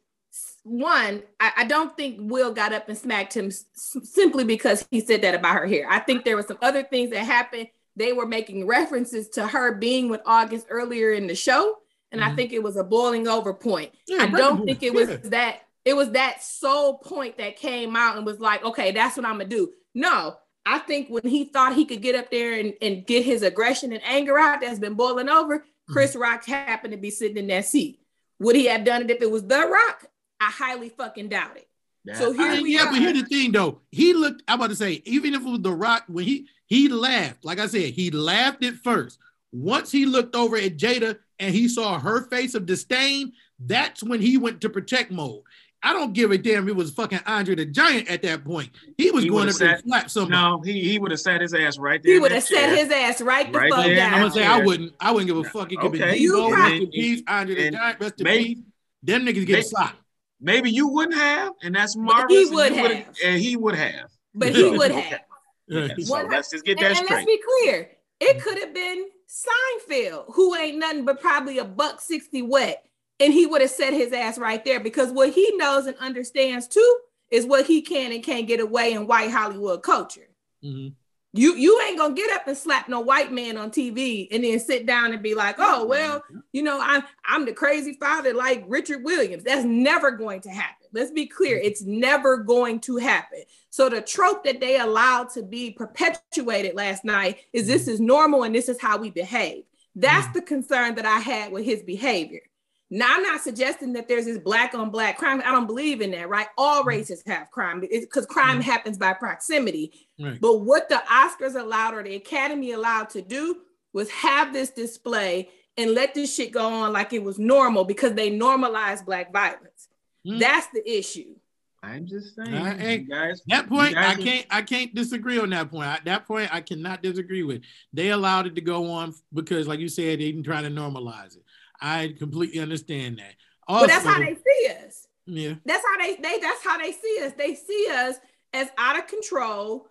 [0.63, 3.65] one I, I don't think will got up and smacked him s-
[4.03, 7.09] simply because he said that about her hair i think there were some other things
[7.11, 11.77] that happened they were making references to her being with august earlier in the show
[12.11, 12.35] and i Mhm.
[12.35, 15.17] think it was a boiling over point Yeah, i don't think it was Yeah.
[15.23, 19.25] that it was that sole point that came out and was like okay that's what
[19.25, 20.35] i'm gonna do no
[20.67, 23.91] i think when he thought he could get up there and, and get his aggression
[23.93, 25.93] and anger out that's been boiling over mm-hmm.
[25.93, 27.99] chris rock happened to be sitting in that seat
[28.39, 30.05] would he have done it if it was the rock
[30.39, 31.67] i highly fucking doubt it
[32.15, 32.91] So here I- we yeah, are.
[32.91, 33.81] but here's the thing though.
[33.91, 36.87] He looked, I'm about to say, even if it was The Rock, when he he
[36.87, 39.19] laughed, like I said, he laughed at first.
[39.51, 44.21] Once he looked over at Jada and he saw her face of disdain, that's when
[44.21, 45.41] he went to protect mode.
[45.83, 48.69] I don't give a damn if it was fucking Andre the Giant at that point.
[48.97, 50.31] He was He going would've up there and slap somebody.
[50.41, 52.13] no, he, he would have sat his ass right there.
[52.13, 52.75] he would have set chair.
[52.75, 53.95] his ass right the Right fuck there.
[53.95, 54.93] down I'm gonna say I wouldn't.
[54.99, 55.71] I wouldn't give a fuck.
[55.71, 56.13] It could Okay.
[56.13, 58.57] be You Debo, probably- rest in peace, Andre the and Giant, rest in peace.
[59.03, 59.95] Them niggas get Maybe- shot.
[60.41, 62.49] Maybe you wouldn't have, and that's But he marvelous.
[62.49, 64.09] and would would've- and he would have.
[64.35, 65.19] but he would have
[65.67, 69.05] Yeah, so let's just get and, that and let's be clear it could have been
[69.27, 72.83] seinfeld who ain't nothing but probably a buck 60 wet
[73.19, 76.67] and he would have set his ass right there because what he knows and understands
[76.67, 76.99] too
[77.29, 80.27] is what he can and can't get away in white hollywood culture
[80.63, 80.93] Mhm.
[81.33, 84.59] You you ain't gonna get up and slap no white man on TV and then
[84.59, 88.63] sit down and be like, oh well, you know, I'm I'm the crazy father like
[88.67, 89.43] Richard Williams.
[89.43, 90.87] That's never going to happen.
[90.93, 91.67] Let's be clear, mm-hmm.
[91.67, 93.43] it's never going to happen.
[93.69, 97.91] So the trope that they allowed to be perpetuated last night is this mm-hmm.
[97.91, 99.65] is normal and this is how we behave.
[99.95, 100.33] That's mm-hmm.
[100.33, 102.41] the concern that I had with his behavior.
[102.89, 105.41] Now, I'm not suggesting that there's this black on black crime.
[105.45, 106.47] I don't believe in that, right?
[106.57, 106.87] All Mm-hmm.
[106.89, 110.07] races have crime because crime happens by proximity.
[110.19, 110.39] Right.
[110.39, 113.57] But what the Oscars allowed or the Academy allowed to do
[113.93, 118.13] was have this display and let this shit go on like it was normal because
[118.13, 119.89] they normalized black violence.
[120.25, 120.39] Mm.
[120.39, 121.35] That's the issue.
[121.83, 123.41] I'm just saying, I ain't- you guys.
[123.47, 125.87] That point, I guys are- can't, I can't disagree on that point.
[125.87, 127.61] At that point, I cannot disagree with.
[127.93, 131.35] They allowed it to go on because, like you said, they didn't try to normalize
[131.37, 131.43] it.
[131.81, 133.33] I completely understand that.
[133.67, 135.07] Also, but that's how they see us.
[135.25, 137.33] yeah, That's how they they that's how they see us.
[137.37, 138.15] They see us
[138.53, 139.89] as out of control,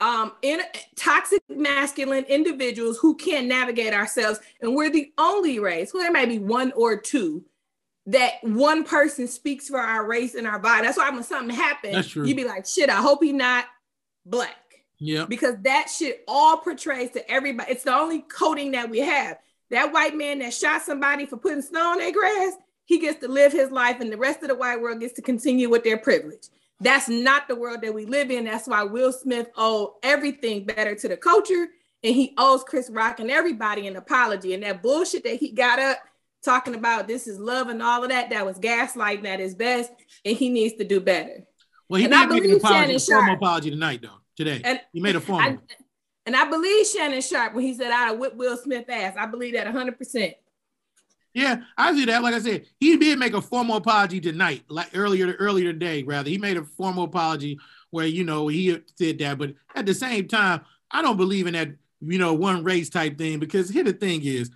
[0.00, 0.60] um, in
[0.96, 5.94] toxic masculine individuals who can't navigate ourselves, and we're the only race.
[5.94, 7.44] Well, there may be one or two
[8.06, 10.84] that one person speaks for our race and our body.
[10.86, 12.26] That's why when something happens, That's true.
[12.26, 13.64] you be like, shit, I hope he not
[14.26, 14.54] black.
[14.98, 17.72] yeah, Because that shit all portrays to everybody.
[17.72, 19.38] It's the only coding that we have.
[19.74, 22.52] That white man that shot somebody for putting snow on their grass,
[22.84, 25.22] he gets to live his life, and the rest of the white world gets to
[25.22, 26.48] continue with their privilege.
[26.80, 28.44] That's not the world that we live in.
[28.44, 31.68] That's why Will Smith owed everything better to the culture,
[32.04, 34.54] and he owes Chris Rock and everybody an apology.
[34.54, 35.98] And that bullshit that he got up
[36.44, 39.90] talking about this is love and all of that, that was gaslighting at his best,
[40.24, 41.44] and he needs to do better.
[41.88, 44.20] Well, he And did make an apology, a formal apology tonight, though.
[44.36, 45.50] Today, And he made a formal.
[45.50, 45.58] I,
[46.26, 49.14] and I believe Shannon Sharpe when he said I'd whipped Will Smith ass.
[49.18, 50.34] I believe that 100%.
[51.34, 52.22] Yeah, I see that.
[52.22, 56.04] Like I said, he did make a formal apology tonight, like earlier earlier today.
[56.04, 57.58] Rather, he made a formal apology
[57.90, 60.60] where you know he said that, but at the same time,
[60.92, 64.22] I don't believe in that you know one race type thing because here the thing
[64.22, 64.50] is,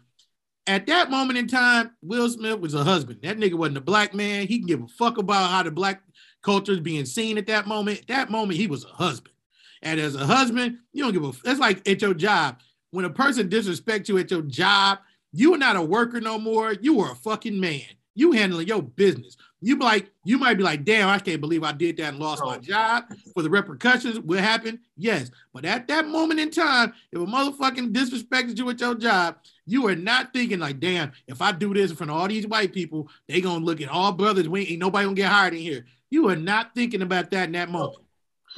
[0.68, 3.20] at that moment in time, Will Smith was a husband.
[3.22, 4.46] That nigga wasn't a black man.
[4.46, 6.02] He can give a fuck about how the black
[6.42, 8.06] culture is being seen at that moment.
[8.06, 9.34] That moment, he was a husband,
[9.82, 11.32] and as a husband, you don't give a.
[11.44, 12.60] That's like at your job
[12.90, 14.98] when a person disrespects you at your job
[15.32, 16.72] you are not a worker no more.
[16.72, 17.82] You are a fucking man.
[18.14, 19.36] You handling your business.
[19.60, 22.18] You be like, you might be like, damn, I can't believe I did that and
[22.18, 23.04] lost my job.
[23.34, 24.80] For the repercussions will happen.
[24.96, 25.30] Yes.
[25.52, 29.36] But at that moment in time, if a motherfucking disrespected you at your job,
[29.66, 32.46] you are not thinking like, damn, if I do this in front of all these
[32.46, 34.48] white people, they gonna look at all brothers.
[34.48, 35.86] We ain't nobody gonna get hired in here.
[36.10, 37.98] You are not thinking about that in that moment.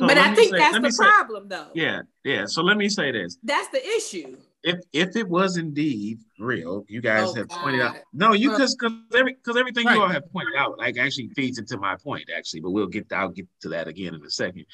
[0.01, 1.69] So but I think say- that's the say- problem, though.
[1.75, 2.47] Yeah, yeah.
[2.47, 4.37] So let me say this: That's the issue.
[4.65, 7.97] if if it was indeed real, you guys Oh, have pointed out.
[8.13, 9.97] No, you because because every because everything Right.
[9.97, 13.13] you all have pointed out like actually feeds into my point actually, but we'll get
[13.13, 14.65] I'll get to that again in a second.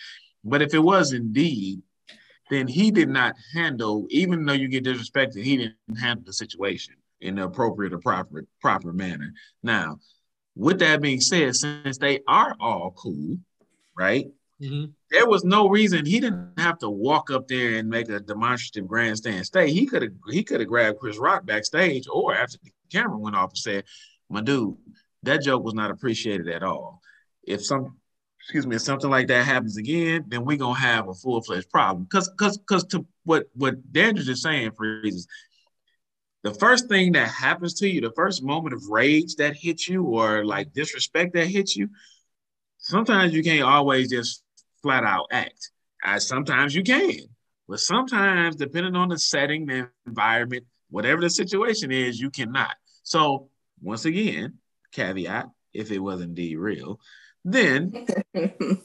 [0.44, 1.82] But if it was indeed,
[2.50, 6.94] then he did not handle, even though you get disrespected, he didn't handle the situation
[7.20, 9.32] in the appropriate or proper proper manner.
[9.64, 9.98] Now,
[10.54, 13.38] with that being said, since they are all cool,
[13.96, 14.26] right?
[14.62, 14.92] Mhm.
[15.10, 18.88] There was no reason he didn't have to walk up there and make a demonstrative
[18.88, 19.70] grandstand stay.
[19.70, 23.36] He could have he could have grabbed Chris Rock backstage or after the camera went
[23.36, 23.84] off and said,
[24.28, 24.76] "My dude,
[25.22, 27.00] that joke was not appreciated at all.
[27.46, 27.96] If some
[28.40, 31.70] excuse me, if something like that happens again, then we're gonna have a full fledged
[31.70, 32.04] problem.
[32.04, 35.26] Because because because to what what Dandridge is saying for reasons.
[36.42, 40.04] The first thing that happens to you, the first moment of rage that hits you
[40.04, 41.88] or like disrespect that hits you,
[42.78, 44.44] sometimes you can't always just
[44.86, 45.72] flat out act.
[46.04, 47.18] Uh, sometimes you can,
[47.68, 52.76] but sometimes, depending on the setting, the environment, whatever the situation is, you cannot.
[53.02, 53.48] So,
[53.82, 54.58] once again,
[54.92, 57.00] caveat if it was indeed real,
[57.44, 58.06] then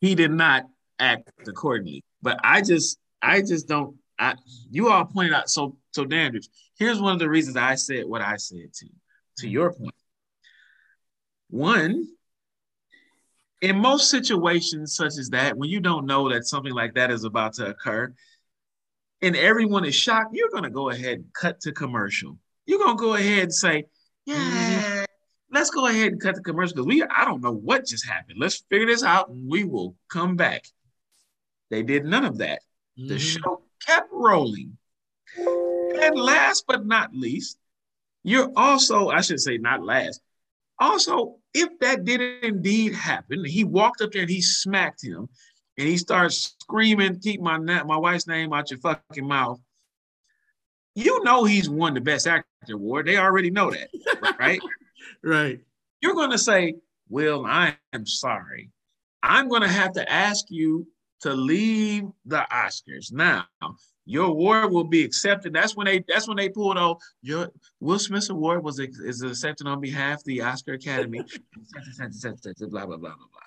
[0.00, 0.64] he did not
[0.98, 2.04] act accordingly.
[2.20, 3.96] But I just, I just don't.
[4.18, 4.34] I,
[4.70, 5.48] you all pointed out.
[5.48, 8.86] So, so Dandridge, here's one of the reasons I said what I said to
[9.38, 9.94] to your point.
[11.48, 12.08] One,
[13.62, 17.24] in most situations such as that, when you don't know that something like that is
[17.24, 18.12] about to occur,
[19.22, 22.36] and everyone is shocked, you're gonna go ahead and cut to commercial.
[22.66, 23.84] You're gonna go ahead and say,
[24.26, 25.06] "Yeah,
[25.52, 28.38] let's go ahead and cut the commercial because we I don't know what just happened.
[28.40, 30.66] Let's figure this out and we will come back."
[31.70, 32.62] They did none of that.
[32.96, 33.42] The Mhm.
[33.42, 34.76] show kept rolling.
[35.36, 37.58] And last but not least,
[38.24, 40.20] you're also, I should say, not last.
[40.80, 45.28] Also, if that did indeed happen, he walked up there and he smacked him
[45.78, 49.60] and he starts screaming, Keep my, na- my wife's name out your fucking mouth.
[50.94, 53.06] You know he's won the best actor award.
[53.06, 53.88] They already know that,
[54.38, 54.60] right?
[55.22, 55.60] Right.
[56.00, 56.74] you're going to say,
[57.08, 58.70] Well, I am sorry.
[59.22, 60.86] I'm going to have to ask you
[61.22, 63.12] to leave the Oscars.
[63.12, 63.46] Now,
[64.04, 65.52] your award will be accepted.
[65.52, 67.48] That's when they that's when they pulled out your
[67.80, 71.18] Will Smith's award was is accepted on behalf of the Oscar Academy.
[71.98, 73.40] blah, blah, blah, blah, blah.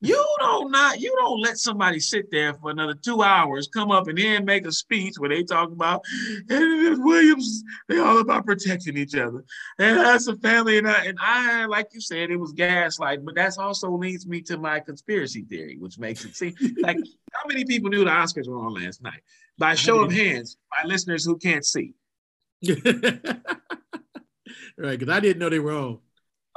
[0.00, 4.06] You don't not you don't let somebody sit there for another two hours, come up
[4.06, 6.04] and then make a speech where they talk about
[6.48, 9.44] and Williams, they all about protecting each other.
[9.80, 13.34] And that's a family, and I, and I like you said, it was gaslight, but
[13.34, 16.98] that's also leads me to my conspiracy theory, which makes it seem like
[17.32, 19.22] how many people knew the Oscars were on last night?
[19.58, 21.94] By show of hands, by listeners who can't see.
[22.68, 22.86] right,
[24.76, 25.98] because I didn't know they were on.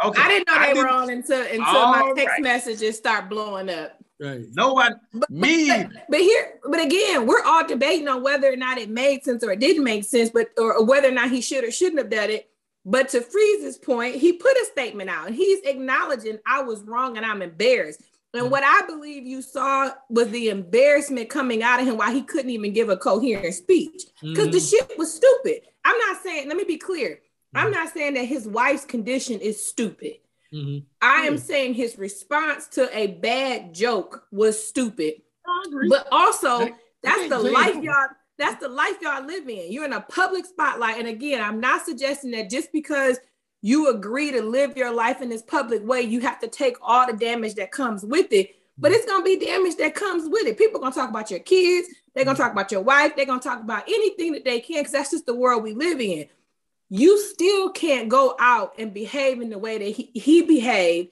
[0.04, 0.22] Okay.
[0.22, 2.42] I didn't know they didn't, were on until until my text right.
[2.42, 3.98] messages start blowing up.
[4.20, 4.46] Right.
[4.54, 5.68] Nobody but, me.
[5.70, 9.44] But, but, here, but again, we're all debating on whether or not it made sense
[9.44, 12.12] or it didn't make sense, but or, whether or not he should or shouldn't have
[12.12, 12.48] done it.
[12.86, 17.18] But to Freeze's point, he put a statement out and he's acknowledging I was wrong
[17.18, 18.02] and I'm embarrassed.
[18.34, 18.52] And mm-hmm.
[18.52, 22.52] what I believe you saw was the embarrassment coming out of him why he couldn't
[22.52, 24.52] even give a coherent speech because mm-hmm.
[24.52, 25.62] the shit was stupid.
[25.84, 27.20] I'm not saying, let me be clear.
[27.54, 27.74] I'm mm-hmm.
[27.74, 30.16] not saying that his wife's condition is stupid.
[30.54, 30.86] Mm-hmm.
[31.02, 35.22] I am saying his response to a bad joke was stupid.
[35.90, 36.70] But also,
[37.04, 39.72] that's the life y'all that's the life y'all live in.
[39.72, 40.98] You're in a public spotlight.
[40.98, 43.20] And again, I'm not suggesting that just because
[43.62, 47.06] you agree to live your life in this public way, you have to take all
[47.06, 48.56] the damage that comes with it.
[48.80, 50.58] But it's gonna be damage that comes with it.
[50.58, 53.62] People gonna talk about your kids, they're gonna talk about your wife, they're gonna talk
[53.62, 56.26] about anything that they can, because that's just the world we live in
[56.94, 61.10] you still can't go out and behave in the way that he, he behaved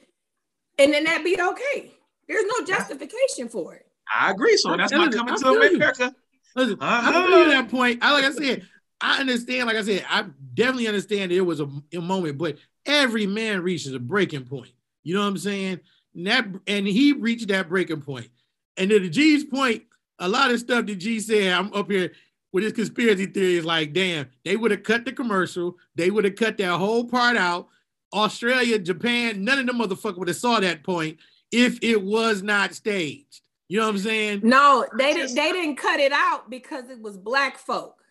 [0.78, 1.92] and then that be okay.
[2.28, 3.86] There's no justification for it.
[4.13, 4.58] I agree.
[4.58, 6.13] So that's why coming to America.
[6.56, 7.12] Listen, uh-huh.
[7.13, 8.00] I'm you that point.
[8.02, 8.68] I like I said,
[9.00, 9.68] I understand.
[9.68, 13.94] Like I said, I definitely understand it was a, a moment, but every man reaches
[13.94, 14.72] a breaking point.
[15.04, 15.80] You know what I'm saying?
[16.15, 18.30] And that and he reached that breaking point.
[18.76, 19.84] And to the G's point,
[20.18, 22.12] a lot of stuff that G said, I'm up here
[22.52, 26.26] with his conspiracy theory is like, damn, they would have cut the commercial, they would
[26.26, 27.68] have cut that whole part out.
[28.14, 31.20] Australia, Japan, none of them motherfuckers would have saw that point
[31.52, 33.42] if it was not staged.
[33.68, 34.42] You know what I'm saying?
[34.44, 35.36] No, they didn't.
[35.36, 38.04] They didn't cut it out because it was black folk.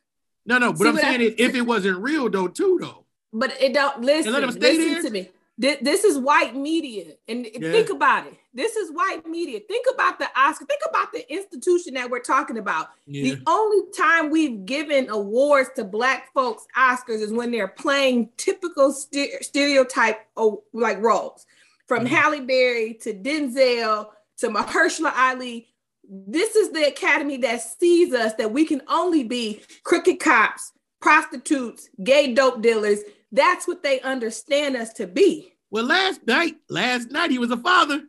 [0.47, 3.05] No, no, but See I'm saying I, it, if it wasn't real though, too though.
[3.33, 4.33] But it don't listen.
[4.33, 5.03] listen there?
[5.03, 5.31] to me.
[5.61, 7.73] This is white media, and yeah.
[7.73, 8.35] think about it.
[8.55, 9.59] This is white media.
[9.67, 10.65] Think about the Oscar.
[10.67, 12.91] Think about the institution that we're talking about.
[13.07, 13.35] Yeah.
[13.35, 18.93] The only time we've given awards to Black folks Oscars is when they're playing typical
[18.93, 21.45] st- stereotype oh, like roles,
[21.89, 22.15] from mm-hmm.
[22.15, 25.67] Halle Berry to Denzel to Mahershala Ali.
[26.09, 31.91] This is the academy that sees us that we can only be crooked cops, prostitutes,
[32.05, 33.01] gay dope dealers,
[33.33, 35.53] that's what they understand us to be.
[35.71, 38.03] Well, last night, last night he was a father.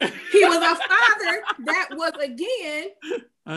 [0.00, 2.88] he was a father that was again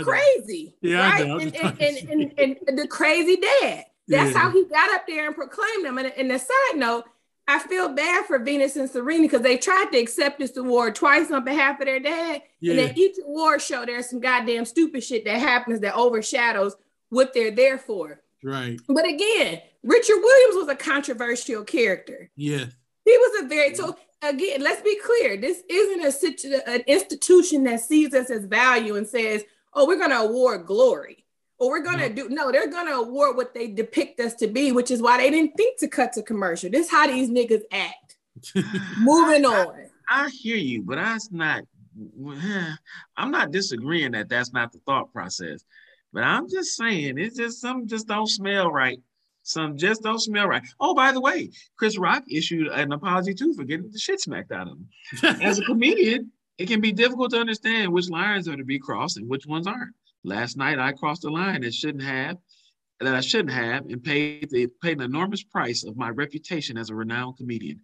[0.03, 1.25] crazy, yeah, right?
[1.25, 3.85] And, and, and, and, and, the crazy dad.
[4.07, 4.39] That's yeah.
[4.39, 5.97] how he got up there and proclaimed them.
[5.97, 7.05] And, and the side note,
[7.47, 11.31] I feel bad for Venus and Serena because they tried to accept this award twice
[11.31, 12.41] on behalf of their dad.
[12.59, 12.73] Yeah.
[12.73, 16.75] And at each award show, there's some goddamn stupid shit that happens that overshadows
[17.09, 18.21] what they're there for.
[18.43, 18.79] Right.
[18.87, 22.29] But again, Richard Williams was a controversial character.
[22.35, 22.65] Yeah.
[23.05, 25.37] He was a very so again, let's be clear.
[25.37, 29.97] This isn't a situ- an institution that sees us as value and says, "Oh, we're
[29.97, 31.25] going to award glory."
[31.57, 32.15] Or we're gonna no.
[32.15, 35.29] do no, they're gonna award what they depict us to be, which is why they
[35.29, 36.71] didn't think to cut to commercial.
[36.71, 38.17] This how these niggas act.
[38.97, 39.75] Moving I, on.
[40.09, 41.61] I, I hear you, but that's not.
[43.15, 45.63] I'm not disagreeing that that's not the thought process.
[46.11, 48.99] But I'm just saying, it's just some just don't smell right.
[49.43, 50.63] Some just don't smell right.
[50.79, 54.51] Oh, by the way, Chris Rock issued an apology too for getting the shit smacked
[54.51, 55.41] out of him.
[55.41, 59.17] As a comedian, it can be difficult to understand which lines are to be crossed
[59.17, 59.95] and which ones aren't.
[60.23, 62.37] Last night, I crossed a line that shouldn't have,
[62.99, 66.91] that I shouldn't have, and paid the, paid an enormous price of my reputation as
[66.91, 67.81] a renowned comedian.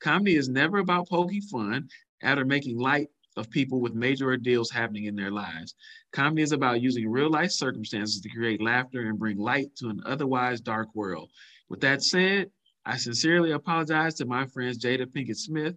[0.00, 1.88] Comedy is never about poking fun
[2.22, 3.08] at or making light
[3.38, 5.74] of people with major ordeals happening in their lives.
[6.12, 10.02] Comedy is about using real life circumstances to create laughter and bring light to an
[10.04, 11.30] otherwise dark world.
[11.68, 12.50] With that said,
[12.84, 15.76] I sincerely apologize to my friends Jada Pinkett Smith,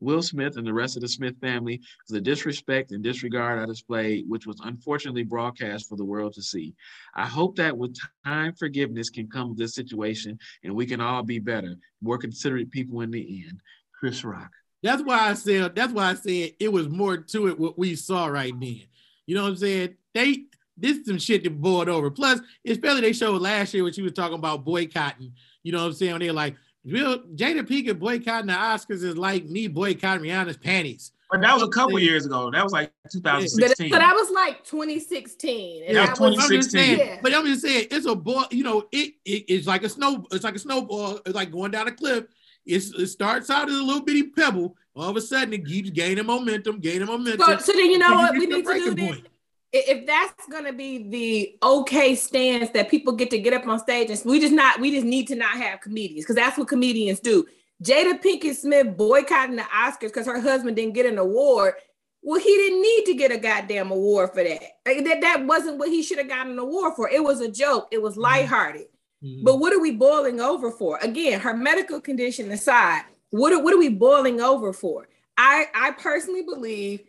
[0.00, 3.66] Will Smith, and the rest of the Smith family for the disrespect and disregard I
[3.66, 6.74] displayed, which was unfortunately broadcast for the world to see.
[7.14, 11.22] I hope that with time, forgiveness can come of this situation and we can all
[11.22, 13.60] be better, more considerate people in the end.
[13.98, 14.52] Chris Rock.
[14.82, 15.74] That's why I said.
[15.74, 18.82] That's why I said it was more to it what we saw right then.
[19.26, 19.94] You know what I'm saying?
[20.14, 20.44] They
[20.76, 22.10] this some shit that boiled over.
[22.10, 25.32] Plus, especially they showed last year when she was talking about boycotting.
[25.62, 26.18] You know what I'm saying?
[26.18, 26.54] They're like,
[26.84, 31.12] real Jada Pinkett boycotting the Oscars is like me boycotting Rihanna's panties.
[31.30, 32.52] But that was a couple years ago.
[32.52, 33.90] That was like 2016.
[33.90, 35.82] But that was like 2016.
[35.84, 36.98] And yeah, 2016.
[36.98, 37.18] yeah.
[37.20, 38.44] But I'm just saying, it's a boy.
[38.52, 40.24] You know, it, it it's like a snow.
[40.30, 41.18] It's like a snowball.
[41.26, 42.26] It's like going down a cliff.
[42.66, 45.90] It's, it starts out as a little bitty pebble, all of a sudden it keeps
[45.90, 47.46] gaining momentum, gaining momentum.
[47.46, 49.06] So, so then you know what you we need to do then?
[49.08, 49.26] point.
[49.72, 54.10] If that's gonna be the okay stance that people get to get up on stage
[54.10, 57.20] and we just not we just need to not have comedians because that's what comedians
[57.20, 57.44] do.
[57.82, 61.74] Jada Pinkett Smith boycotting the Oscars because her husband didn't get an award.
[62.22, 64.62] Well, he didn't need to get a goddamn award for that.
[64.84, 67.08] Like, that, that wasn't what he should have gotten an award for.
[67.08, 67.88] It was a joke.
[67.92, 68.22] It was mm-hmm.
[68.22, 68.86] lighthearted.
[69.26, 69.44] Mhm.
[69.44, 70.98] But what are we boiling over for?
[71.02, 75.08] Again, her medical condition aside, what are, what are we boiling over for?
[75.36, 77.00] I I personally believe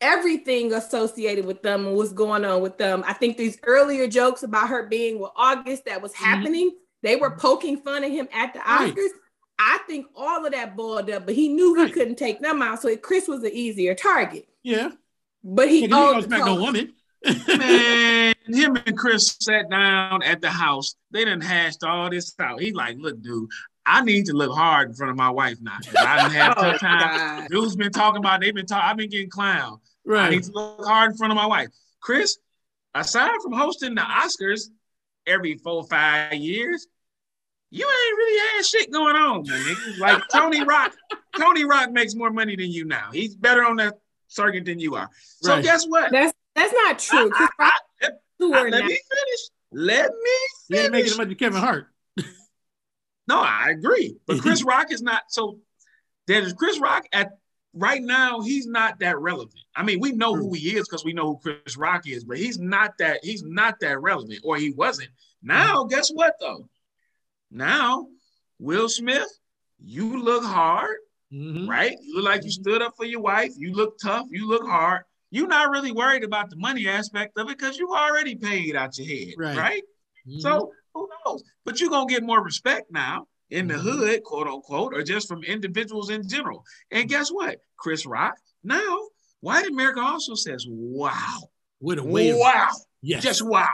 [0.00, 3.04] everything associated with them and what's going on with them.
[3.06, 6.70] I think these earlier jokes about her being with August that was happening,
[7.02, 8.94] they were poking fun at him at the Right.
[8.94, 9.10] Oscars.
[9.58, 11.92] I think all of that boiled up, but he knew he Right.
[11.92, 14.48] couldn't take them out, so Chris was an easier target.
[14.62, 14.92] yeah,
[15.44, 16.94] But he he ain't gonna the smack no woman.
[17.58, 20.94] Man, him and Chris sat down at the house.
[21.10, 22.60] They done hashed all this out.
[22.60, 23.48] He like, look, dude,
[23.86, 25.78] I need to look hard in front of my wife now.
[25.98, 27.00] I done had Oh, tough time.
[27.40, 27.48] God.
[27.50, 28.40] Dudes been talking about.
[28.40, 28.88] They've been talking.
[28.88, 29.80] I've been getting clowned.
[30.06, 30.30] I right.
[30.30, 31.68] need to look hard in front of my wife.
[32.00, 32.38] Chris,
[32.94, 34.62] aside from hosting the Oscars
[35.26, 36.86] every four five years,
[37.70, 39.76] you ain't really had shit going on, man.
[39.98, 40.92] Like Tony Rock,
[41.38, 43.10] Tony Rock makes more money than you now.
[43.12, 43.94] He's better on that
[44.28, 45.08] circuit than you are.
[45.40, 45.64] So Right.
[45.64, 46.10] guess what?
[46.10, 47.30] That's that's not true.
[47.30, 47.80] Chris I- I- toured
[48.42, 48.78] Ah, let now.
[48.86, 49.40] me finish.
[49.72, 50.30] Let me
[50.68, 51.12] He ain't making finish.
[51.12, 51.86] as much as Kevin Hart.
[53.28, 54.16] No, I agree.
[54.26, 55.60] But Chris Rock is not so
[56.26, 57.30] there's Chris Rock at
[57.72, 59.60] right now, he's not that relevant.
[59.76, 60.54] I mean, we know who hmm.
[60.54, 63.78] he is because we know who Chris Rock is, but he's not that he's not
[63.80, 65.10] that relevant, or he wasn't.
[65.42, 65.88] Now, hmm.
[65.88, 66.68] guess what though?
[67.50, 68.08] Now,
[68.58, 69.28] Will Smith,
[69.78, 70.96] you look hard,
[71.32, 71.68] Mhm.
[71.68, 71.96] right?
[72.00, 72.62] You look like you mm-hmm.
[72.62, 75.04] stood up for your wife, you look tough, you look hard.
[75.30, 78.98] You're not really worried about the money aspect of it because you already paid out
[78.98, 79.56] your head, Right.
[79.56, 79.82] right?
[80.28, 80.40] Mhm.
[80.40, 81.42] So who knows?
[81.64, 83.80] But you're gonna get more respect now in the Mhm.
[83.82, 86.64] hood, quote unquote, or just from individuals in general.
[86.90, 87.60] And guess what?
[87.76, 89.08] Chris Rock now,
[89.40, 91.50] white America also says, "Wow,
[91.80, 92.70] with a way of wow,
[93.00, 93.68] yes, just wow."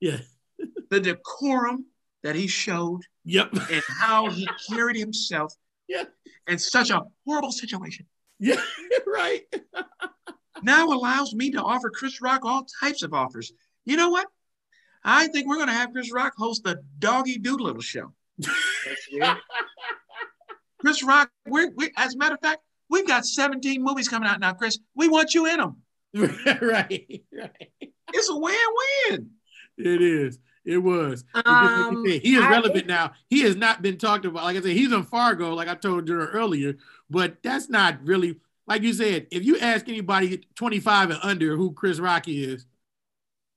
[0.00, 0.20] yeah,
[0.90, 1.86] The decorum
[2.22, 5.52] that he showed yep, and how he carried himself
[5.88, 6.04] Yeah.
[6.48, 8.06] in such a horrible situation
[8.38, 8.60] yeah,
[9.06, 9.42] right.
[10.62, 13.52] Now allows me to offer Chris Rock all types of offers.
[13.84, 14.26] You know what?
[15.04, 18.12] I think we're gonna have Chris Rock host the Doggy Doolittle show.
[20.78, 24.40] Chris Rock, we're, we, as a matter of fact, we've got 17 movies coming out
[24.40, 24.78] now, Chris.
[24.94, 25.76] We want you in them.
[26.14, 27.62] right, right.
[28.12, 29.30] It's a win-win.
[29.78, 30.38] It is.
[30.64, 31.24] It was.
[31.34, 33.12] Because like you Um, he is I- relevant now.
[33.28, 34.44] He has not been talked about.
[34.44, 36.76] Like I said, he's on Fargo, like I told you earlier,
[37.08, 38.36] but that's not really
[38.66, 39.26] like you said.
[39.30, 42.66] If you ask anybody 25 and under who Chris Rocky is,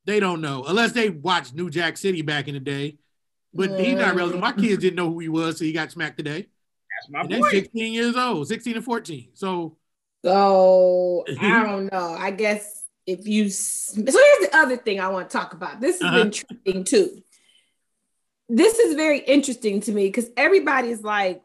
[0.06, 2.98] they don't know unless they watched New Jack City back in the day.
[3.54, 4.42] But he's not relevant.
[4.42, 6.48] My kids didn't know who he was, so he got smacked today.
[6.48, 9.30] That's my And they're 16 years old, 16 and 14.
[9.34, 9.78] So
[10.24, 12.16] So I don't know.
[12.18, 15.82] I guess if you so here's the other thing I want to talk about.
[15.82, 16.20] This is Uh-huh.
[16.20, 17.24] intriguing too.
[18.48, 21.42] This is very interesting to me because everybody's like,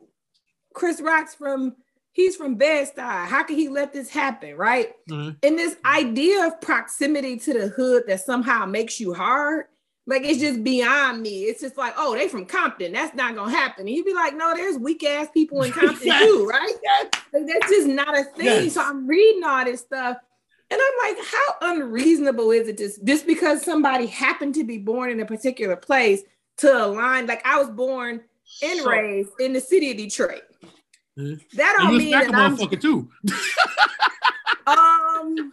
[0.75, 1.75] Chris Rock's from
[2.15, 3.27] he's from Bed-Stuy.
[3.27, 4.57] How can he let this happen?
[4.57, 4.95] Right?
[5.12, 9.67] uh, And this idea of proximity to the hood that somehow makes you hard,
[10.07, 11.45] like it's just beyond me.
[11.45, 12.93] It's just like, oh, they from Compton.
[12.93, 13.87] That's not gonna happen.
[13.87, 16.23] And you'd be like, no, there's weak ass people in Compton Yes.
[16.27, 16.75] too, right?
[17.33, 18.47] Like that's just not a thing.
[18.65, 18.75] Yes.
[18.75, 20.17] So I'm reading all this stuff,
[20.71, 25.11] and I'm like, how unreasonable is it just just because somebody happened to be born
[25.11, 26.21] in a particular place
[26.59, 27.27] to align?
[27.27, 28.21] Like I was born
[28.62, 30.43] and raised in the city of Detroit.
[31.19, 31.41] Mhm.
[31.53, 33.09] That don't you mean that I'm too.
[34.67, 35.53] um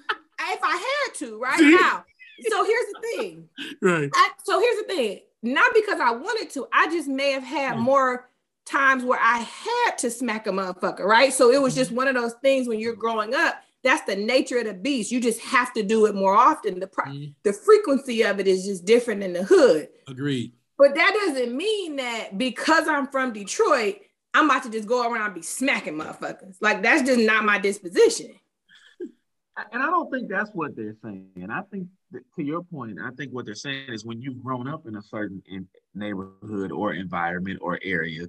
[0.53, 2.03] if I had to right now.
[2.49, 3.49] So here's the thing.
[3.81, 4.09] right.
[4.13, 5.19] I, so here's the thing.
[5.43, 7.79] Not because I wanted to, I just may have had Right.
[7.79, 8.29] more
[8.65, 11.31] times where I had to smack a motherfucker, right?
[11.33, 13.61] So it was just one of those things when you're growing up.
[13.83, 15.11] That's the nature of the beast.
[15.11, 16.79] You just have to do it more often.
[16.79, 17.33] The pri- Mhm.
[17.43, 19.89] the frequency of it is just different in the hood.
[20.07, 20.53] Agreed.
[20.77, 23.97] But that doesn't mean that because I'm from Detroit,
[24.33, 26.55] I'm about to just go around and be smacking motherfuckers.
[26.61, 28.31] Like that's just not my disposition.
[29.71, 31.47] And I don't think that's what they're saying.
[31.51, 34.67] I think that, to your point, I think what they're saying is when you've grown
[34.67, 38.27] up in a certain in neighborhood or environment or area,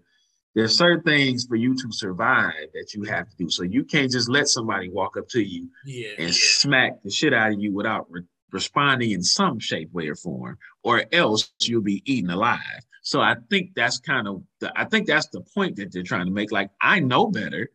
[0.55, 3.49] there's certain things for you to survive that you have to do.
[3.49, 6.11] So you can't just let somebody walk up to you Yeah.
[6.19, 10.17] and smack the shit out of you without re- responding in some shape, way, or
[10.17, 12.59] form, or else you'll be eaten alive.
[13.03, 16.27] So I think that's kind of the I think that's the point that they're trying
[16.27, 16.53] to make.
[16.53, 17.71] Like I know better.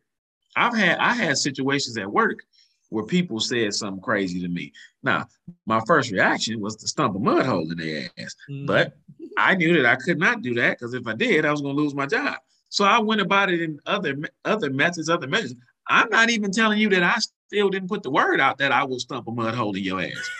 [0.56, 2.40] I've had I had situations at work
[2.88, 4.72] where people said something crazy to me.
[5.02, 5.28] Now,
[5.66, 8.34] my first reaction was to stump a mud hole in their ass.
[8.50, 8.66] Mhm.
[8.66, 8.96] But
[9.36, 11.76] I knew that I could not do that because if I did, I was going
[11.76, 12.36] to lose my job.
[12.70, 14.16] So I went about it in other
[14.46, 15.54] other methods, other measures.
[15.88, 18.84] I'm not even telling you that I still didn't put the word out that I
[18.84, 20.30] will stump a mud hole in your ass.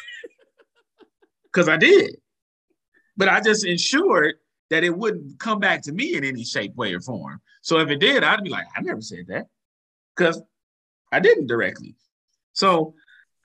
[1.45, 2.17] Because I did.
[3.17, 4.37] But I just ensured
[4.71, 7.41] that it wouldn't come back to me in any shape, way, or form.
[7.63, 9.47] So if it did, I'd be like, I never said that.
[10.17, 10.41] Because
[11.13, 11.95] I didn't directly.
[12.53, 12.95] So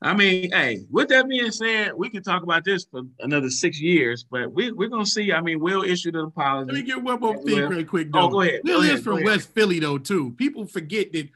[0.03, 3.79] I mean, hey, with that being said, we can talk about this for another six
[3.79, 5.31] years, but we, we're gonna see.
[5.31, 6.73] I mean, Will issued an apology.
[6.73, 8.25] Let me get one more thing real quick, oh, though.
[8.25, 8.61] Oh, go ahead.
[8.65, 10.31] Will go is ahead, from West Philly, though, too.
[10.31, 11.29] People forget that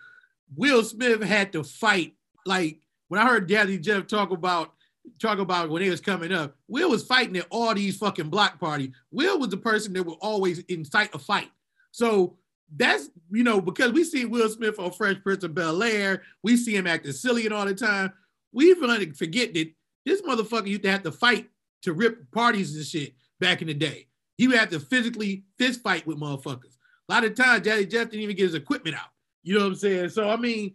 [0.55, 2.15] Will Smith had to fight.
[2.45, 4.73] Like when I heard Jazzy Jeff talk about
[5.19, 8.59] talk about when he was coming up, Will was fighting at all these fucking block
[8.59, 8.93] parties.
[9.11, 11.51] Will was the person that would always incite a fight.
[11.91, 12.37] So
[12.75, 16.57] that's you know because we see Will Smith on Fresh Prince of Bel Air, we
[16.57, 18.11] see him acting silly and all the time
[18.51, 19.71] we even forget that
[20.05, 21.49] this motherfucker used to have to fight
[21.83, 24.07] to rip parties and shit back in the day.
[24.37, 26.77] He would have to physically fist fight with motherfuckers.
[27.09, 29.09] A lot of times, Jazzy Jeff didn't even get his equipment out.
[29.43, 30.09] You know what I'm saying?
[30.09, 30.73] So I mean,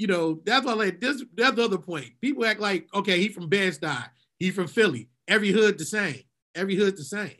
[0.00, 1.22] you know, that's why like this.
[1.36, 2.12] That's the other point.
[2.22, 4.06] People act like, okay, he from Bed-Stuy,
[4.38, 5.10] he from Philly.
[5.28, 6.22] Every hood the same.
[6.54, 7.36] Every hood the same.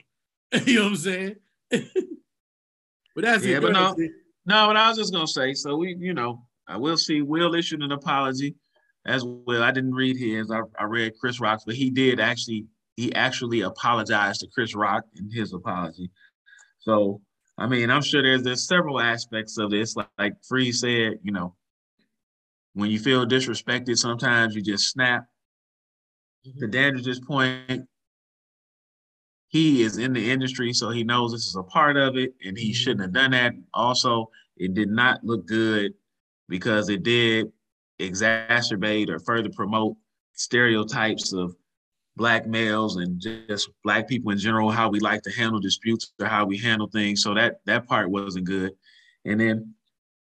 [0.66, 1.36] you know what I'm saying?
[1.70, 3.62] but that's yeah, it.
[3.62, 3.96] but no,
[4.44, 4.66] no.
[4.66, 7.22] But I was just gonna say, so we, you know, I will see.
[7.22, 8.54] Will issued an apology
[9.06, 9.62] as well.
[9.62, 10.50] I didn't read his.
[10.50, 15.04] I, I read Chris Rock's, but he did actually he actually apologized to Chris Rock
[15.16, 16.11] in his apology.
[16.80, 17.22] So
[17.56, 19.96] I mean, I'm sure there's there's several aspects of this.
[19.96, 21.54] Like, like Free said, you know,
[22.74, 25.26] when you feel disrespected, sometimes you just snap.
[26.46, 26.60] Mm-hmm.
[26.60, 27.86] To Dandridge's point,
[29.48, 32.56] he is in the industry, so he knows this is a part of it, and
[32.56, 32.74] he mm-hmm.
[32.74, 33.52] shouldn't have done that.
[33.74, 35.92] Also, it did not look good
[36.48, 37.50] because it did
[38.00, 39.96] exacerbate or further promote
[40.34, 41.54] stereotypes of
[42.16, 46.26] black males and just black people in general, how we like to handle disputes or
[46.26, 47.22] how we handle things.
[47.22, 48.72] So that that part wasn't good.
[49.24, 49.74] And then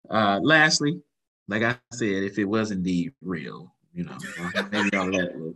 [0.09, 0.99] uh lastly,
[1.47, 4.17] like I said, if it was indeed real, you know,
[4.71, 5.55] maybe all that will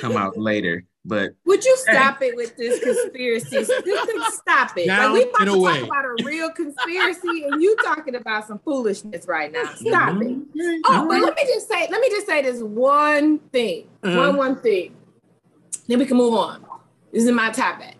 [0.00, 0.84] come out later.
[1.06, 2.28] But would you stop hey.
[2.28, 3.64] it with this conspiracy?
[3.64, 4.86] stop it.
[4.86, 5.80] Down like we about to away.
[5.80, 9.64] talk about a real conspiracy, and you talking about some foolishness right now.
[9.74, 10.42] Stop mm-hmm.
[10.54, 10.82] it.
[10.86, 13.88] Oh, but let me just say, let me just say this one thing.
[14.02, 14.16] Uh-huh.
[14.16, 14.96] One one thing.
[15.86, 16.64] Then we can move on.
[17.12, 17.93] This is my topic.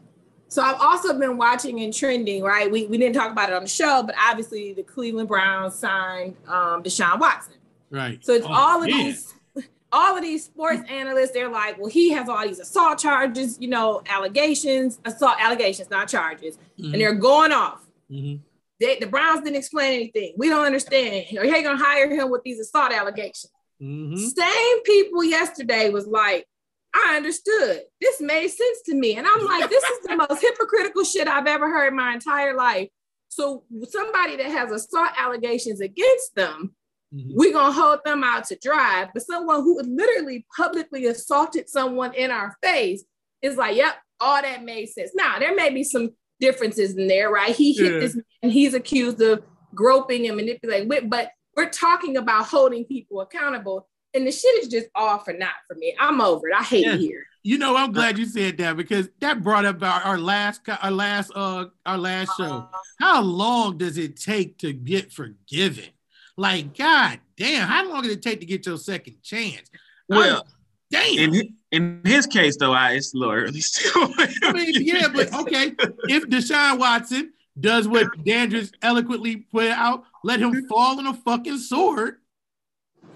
[0.54, 2.70] So I've also been watching and trending, right?
[2.70, 6.36] We, we didn't talk about it on the show, but obviously the Cleveland Browns signed
[6.46, 7.54] um, Deshaun Watson.
[7.90, 8.24] Right.
[8.24, 8.98] So it's oh, all of yeah.
[8.98, 9.34] these
[9.92, 13.66] all of these sports analysts, they're like, well, he has all these assault charges, you
[13.66, 16.92] know, allegations, assault allegations, not charges, mm-hmm.
[16.92, 17.84] and they're going off.
[18.08, 18.40] Mm-hmm.
[18.78, 20.34] They, the Browns didn't explain anything.
[20.36, 21.36] We don't understand.
[21.36, 23.50] Are you gonna hire him with these assault allegations?
[23.82, 24.18] Mm-hmm.
[24.18, 26.46] Same people yesterday was like,
[26.94, 27.82] I understood.
[28.00, 29.16] This made sense to me.
[29.16, 32.54] And I'm like, this is the most hypocritical shit I've ever heard in my entire
[32.56, 32.88] life.
[33.28, 36.74] So somebody that has assault allegations against them
[37.14, 37.32] Mm-hmm.
[37.34, 39.08] We're gonna hold them out to dry.
[39.12, 43.04] But someone who literally publicly assaulted someone in our face
[43.42, 45.12] is like, yep, all that made sense.
[45.14, 47.54] Now there may be some differences in there, right?
[47.54, 47.98] He hit yeah.
[48.00, 49.42] this man, he's accused of
[49.74, 53.88] groping and manipulating, but we're talking about holding people accountable.
[54.14, 55.94] And the shit is just all for not for me.
[55.98, 56.54] I'm over it.
[56.54, 56.94] I hate yeah.
[56.94, 57.26] it here.
[57.42, 60.90] You know, I'm glad you said that because that brought up our, our last our
[60.90, 62.44] last uh our last show.
[62.44, 62.78] Uh-huh.
[63.00, 65.90] How long does it take to get forgiven?
[66.36, 69.70] Like, God damn, how long did it take to get your second chance?
[70.08, 70.46] Well,
[70.90, 71.18] damn.
[71.18, 74.08] In his, in his case, though, I it's a little early still.
[74.18, 75.72] I mean, yeah, but okay.
[76.08, 81.58] If Deshaun Watson does what Dandridge eloquently put out, let him fall on a fucking
[81.58, 82.18] sword,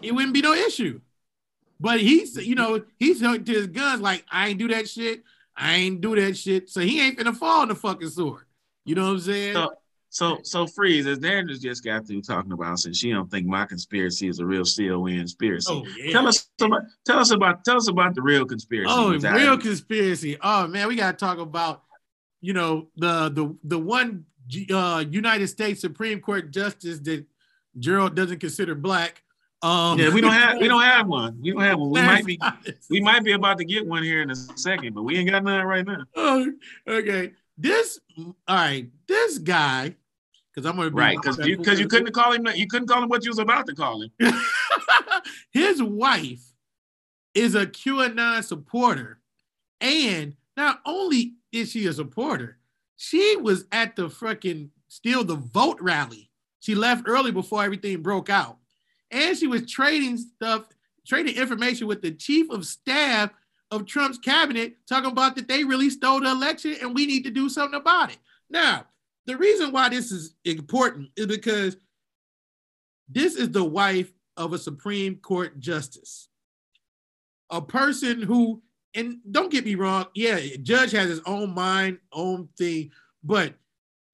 [0.03, 1.01] it wouldn't be no issue.
[1.81, 5.23] But he's, you know, he's going to his guns like, I ain't do that shit.
[5.57, 6.71] I ain't do that shit.
[6.71, 8.45] So he ain't gonna fall on the fucking sword.
[8.85, 9.55] You know what I'm saying?
[9.55, 9.71] So,
[10.11, 13.67] so so freeze as Darren just got through talking about since she don't think my
[13.67, 15.71] conspiracy is a real CON conspiracy.
[15.71, 16.13] Oh, yeah.
[16.13, 18.91] Tell us about tell us about tell us about the real conspiracy.
[18.91, 20.37] Oh, real conspiracy.
[20.41, 21.83] Oh man, we gotta talk about
[22.41, 24.25] you know the the the one
[24.73, 27.27] uh, United States Supreme Court justice that
[27.79, 29.23] Gerald doesn't consider black.
[29.61, 31.39] Um, yeah, we don't have we don't have one.
[31.41, 31.91] We don't have one.
[31.91, 32.39] We might be
[32.91, 35.43] we might be about to get one here in a second, but we ain't got
[35.43, 36.05] none right now.
[36.15, 36.53] Oh,
[36.87, 37.33] okay.
[37.57, 39.97] This all right, this guy,
[40.55, 43.03] because I'm gonna be right because you because you couldn't call him you couldn't call
[43.03, 44.13] him what you was about to call him.
[45.51, 46.53] His wife
[47.35, 49.19] is a QAnon supporter,
[49.81, 52.59] and not only is she a supporter,
[52.97, 56.31] she was at the freaking steal the vote rally.
[56.61, 58.58] She left early before everything broke out,
[59.11, 60.67] and she was trading stuff,
[61.07, 63.31] trading information with the chief of staff
[63.71, 67.31] of Trump's cabinet talking about that they really stole the election and we need to
[67.31, 68.19] do something about it.
[68.51, 68.87] Now,
[69.27, 71.77] the reason why this is important is because
[73.09, 76.29] this is the wife of a Supreme Court justice,
[77.51, 78.63] a person who,
[78.95, 82.91] and don't get me wrong, yeah, judge has his own mind, own thing,
[83.23, 83.55] but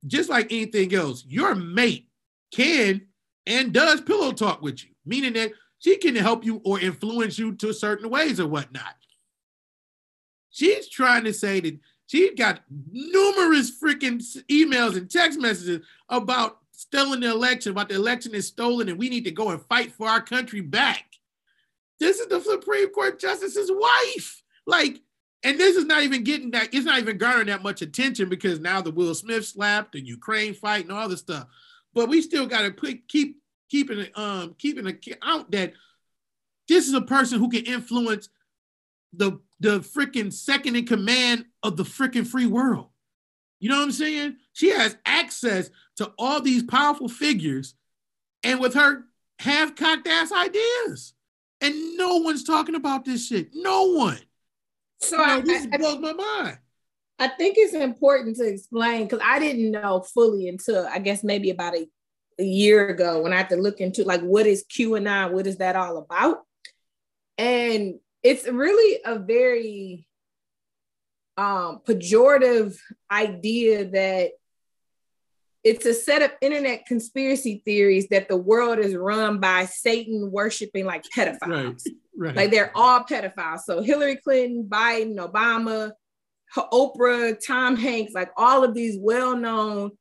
[0.07, 2.09] just like anything else, your mate
[2.53, 3.03] can
[3.47, 7.55] and does pillow talk with you, meaning that she can help you or influence you
[7.57, 8.95] to certain ways or whatnot.
[10.51, 17.21] She's trying to say that she got numerous freaking emails and text messages about stealing
[17.21, 20.09] the election, about the election is stolen and we need to go and fight for
[20.09, 21.05] our country back.
[22.01, 24.43] This is the Supreme Court Justice's wife.
[24.67, 25.01] Like,
[25.43, 28.61] and this is not even getting that, it's not even garnering that much attention because
[28.61, 31.47] now the Will Smith slap, the Ukraine fight, and all this stuff.
[31.95, 33.41] But we still got to put keep
[33.71, 35.73] keeping um keeping out that
[36.69, 38.29] this is a person who can influence
[39.13, 42.89] the the freaking second in command of the freaking free world.
[43.61, 44.37] You know what I'm saying?
[44.53, 47.75] She has access to all these powerful figures
[48.43, 49.05] and with her
[49.39, 51.15] half cocked ass ideas.
[51.61, 53.51] And no one's talking about this shit.
[53.55, 54.21] No one.
[55.01, 56.59] So you know, I, this I, blows my mind.
[57.19, 61.51] I think it's important to explain because I didn't know fully until I guess maybe
[61.51, 61.87] about a,
[62.39, 65.59] a year ago when I had to look into like what is QAnon, what is
[65.59, 66.39] that all about?
[67.39, 70.09] And it's really a very
[71.37, 72.77] um, pejorative
[73.11, 74.33] idea that
[75.63, 80.85] it's a set of internet conspiracy theories that the world is run by Satan worshiping
[80.85, 81.41] like pedophiles.
[81.47, 81.77] Right,
[82.17, 82.37] right.
[82.37, 83.61] Like they're all pedophiles.
[83.61, 85.93] So Hillary Clinton, Biden, Obama,
[86.57, 89.93] Oprah, Tom Hanks, like all of these well-known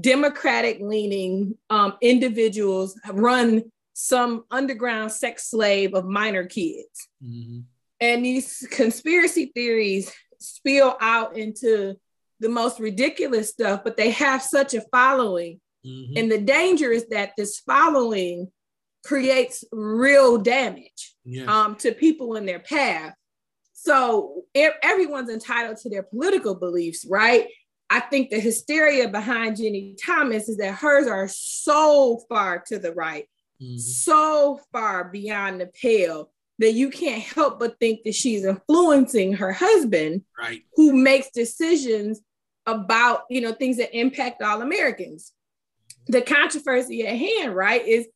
[0.00, 7.08] democratic leaning um, individuals run some underground sex slave of minor kids.
[7.22, 7.60] Mm-hmm.
[8.00, 11.96] And these conspiracy theories spill out into
[12.38, 15.60] the most ridiculous stuff, but they have such a following.
[15.84, 16.16] Mm-hmm.
[16.16, 18.50] And the danger is that this following
[19.04, 21.48] creates real damage yes.
[21.48, 23.14] um, to people in their path.
[23.82, 27.48] So everyone's entitled to their political beliefs, right?
[27.88, 32.92] I think the hysteria behind Ginni Thomas is that hers are so far to the
[32.92, 33.26] right,
[33.60, 33.78] mm-hmm.
[33.78, 39.50] so far beyond the pale that you can't help but think that she's influencing her
[39.50, 40.60] husband, right.
[40.76, 42.20] who makes decisions
[42.66, 45.32] about you know things that impact all Americans.
[46.06, 48.06] The controversy at hand, right, is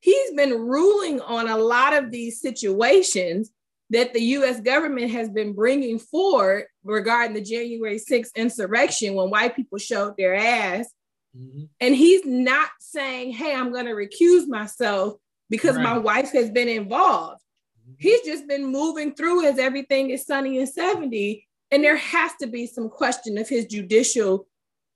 [0.00, 3.52] he's been ruling on a lot of these situations
[3.92, 9.54] that the US government has been bringing forward regarding the January 6th insurrection when white
[9.54, 10.90] people showed their ass.
[11.36, 11.64] Mm-hmm.
[11.78, 15.14] And he's not saying, hey, I'm going to recuse myself
[15.50, 15.84] because right.
[15.84, 17.42] my wife has been involved.
[17.82, 17.94] Mm-hmm.
[17.98, 21.46] He's just been moving through as everything is sunny and 70.
[21.70, 24.46] And there has to be some question of his judicial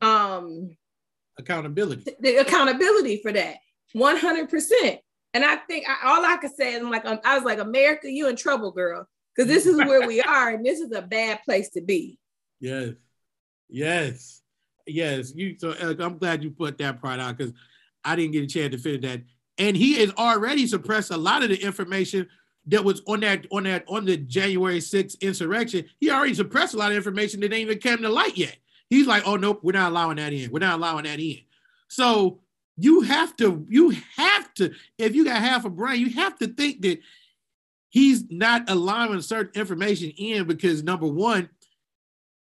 [0.01, 0.75] um,
[1.39, 2.17] accountability.
[2.19, 3.57] The accountability for that.
[3.95, 4.99] 100%.
[5.37, 7.59] And I think I, all I could say is I'm like, um, I was like,
[7.59, 9.07] America, you in trouble, girl,
[9.37, 12.19] because this is where we are, and this is a bad place to be.
[12.59, 12.93] Yes,
[13.69, 14.41] yes,
[14.87, 15.35] yes.
[15.37, 17.53] You so I'm glad you put that part out because
[18.03, 19.25] I didn't get a chance to finish that.
[19.59, 22.27] And he has already suppressed a lot of the information
[22.69, 25.85] that was on that on that on the January 6th insurrection.
[26.01, 28.57] He already suppressed a lot of information that ain't even come to light yet.
[28.89, 30.51] He's like, oh nope, we're not allowing that in.
[30.51, 31.41] We're not allowing that in.
[31.89, 32.41] So
[32.77, 36.47] you have to, you have to, if you got half a brain, you have to
[36.47, 37.01] think that
[37.89, 41.49] he's not allowing certain information in because number one,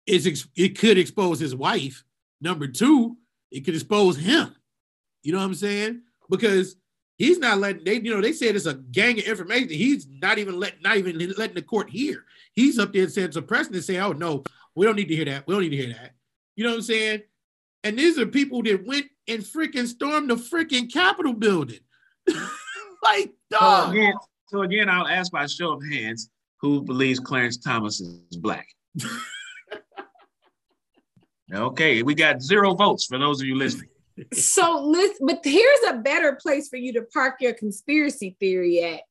[0.08, 2.02] is it could expose his wife.
[2.40, 3.16] Number two,
[3.50, 4.54] it could expose him.
[5.22, 6.02] You know what I'm saying?
[6.30, 6.76] Because
[7.18, 9.68] he's not letting they, you know, they said it's a gang of information.
[9.68, 12.24] He's not even let not even letting the court hear.
[12.54, 15.46] He's up there saying suppressing and saying, "Oh no, we don't need to hear that.
[15.46, 16.14] We don't need to hear that."
[16.56, 17.22] You know what I'm saying?
[17.84, 21.80] And these are people that went and freaking stormed the freaking Capitol building.
[23.02, 23.86] like, dog.
[23.86, 24.14] So again,
[24.46, 28.66] so again, I'll ask by show of hands who believes Clarence Thomas is black.
[31.52, 33.88] okay, we got zero votes for those of you listening.
[34.32, 39.00] So listen, but here's a better place for you to park your conspiracy theory at.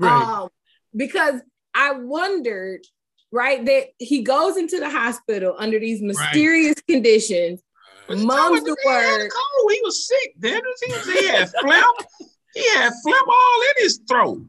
[0.00, 0.22] Right.
[0.22, 0.48] Um,
[0.96, 1.42] because
[1.74, 2.86] I wondered,
[3.30, 6.86] right, that he goes into the hospital under these mysterious right.
[6.86, 7.60] conditions
[8.08, 9.30] Mom's the word.
[9.34, 10.34] Oh, he was sick.
[10.38, 11.84] Then he, was, he had phlegm.
[12.54, 14.42] he had phlegm all in his throat.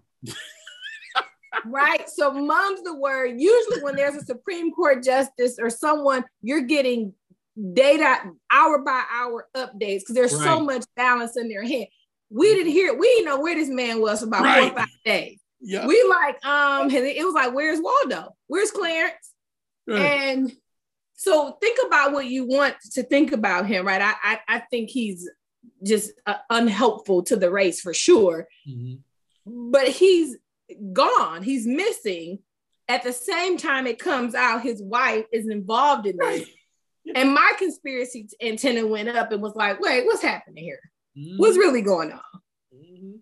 [1.66, 2.10] right.
[2.10, 3.40] So mom's the word.
[3.40, 7.14] Usually, when there's a Supreme Court justice or someone, you're getting
[7.74, 8.18] data
[8.52, 10.44] hour by hour updates because there's right.
[10.44, 11.88] so much balance in their head.
[12.30, 12.94] We didn't hear.
[12.94, 14.70] We didn't know where this man was for about right.
[14.70, 15.40] four or five days.
[15.62, 18.36] We like um, it was like, where's Waldo?
[18.48, 19.32] Where's Clarence?
[19.88, 20.02] Right.
[20.02, 20.52] And
[21.16, 24.02] so think about what you want to think about him, right?
[24.02, 25.30] I, I, I think he's
[25.84, 28.48] just uh, unhelpful to the race for sure.
[28.68, 29.72] Mm-hmm.
[29.72, 30.38] But he's
[30.94, 31.44] gone.
[31.44, 32.40] He's missing.
[32.88, 36.48] At the same time, it comes out his wife is involved in this.
[37.14, 40.80] And my conspiracy antenna went up and was like, wait, what's happening here?
[41.16, 41.38] Mm-hmm.
[41.38, 42.20] What's really going on?
[42.74, 43.18] Mm-hmm.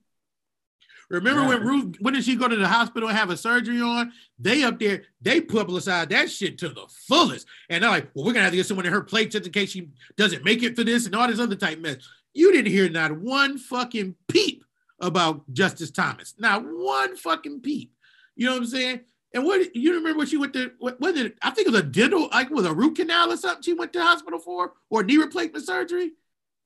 [1.10, 1.48] Remember yeah.
[1.48, 4.12] when Ruth, when did she go to the hospital and have a surgery on?
[4.40, 7.48] They up there, they publicized that shit to the fullest.
[7.70, 9.52] And they're like, well, we're gonna have to get someone in her plate just in
[9.52, 11.98] case she doesn't make it for this and all this other type mess.
[12.34, 14.64] You didn't hear not one fucking peep
[15.00, 16.34] about Justice Thomas.
[16.40, 17.92] Not one fucking peep.
[18.36, 19.02] You know what I'm saying?
[19.34, 20.72] And what you remember what she went to?
[20.80, 21.38] What was it?
[21.42, 23.64] I think it was a dental, like with a root canal or something.
[23.64, 26.12] She went to the hospital for, or knee replacement surgery.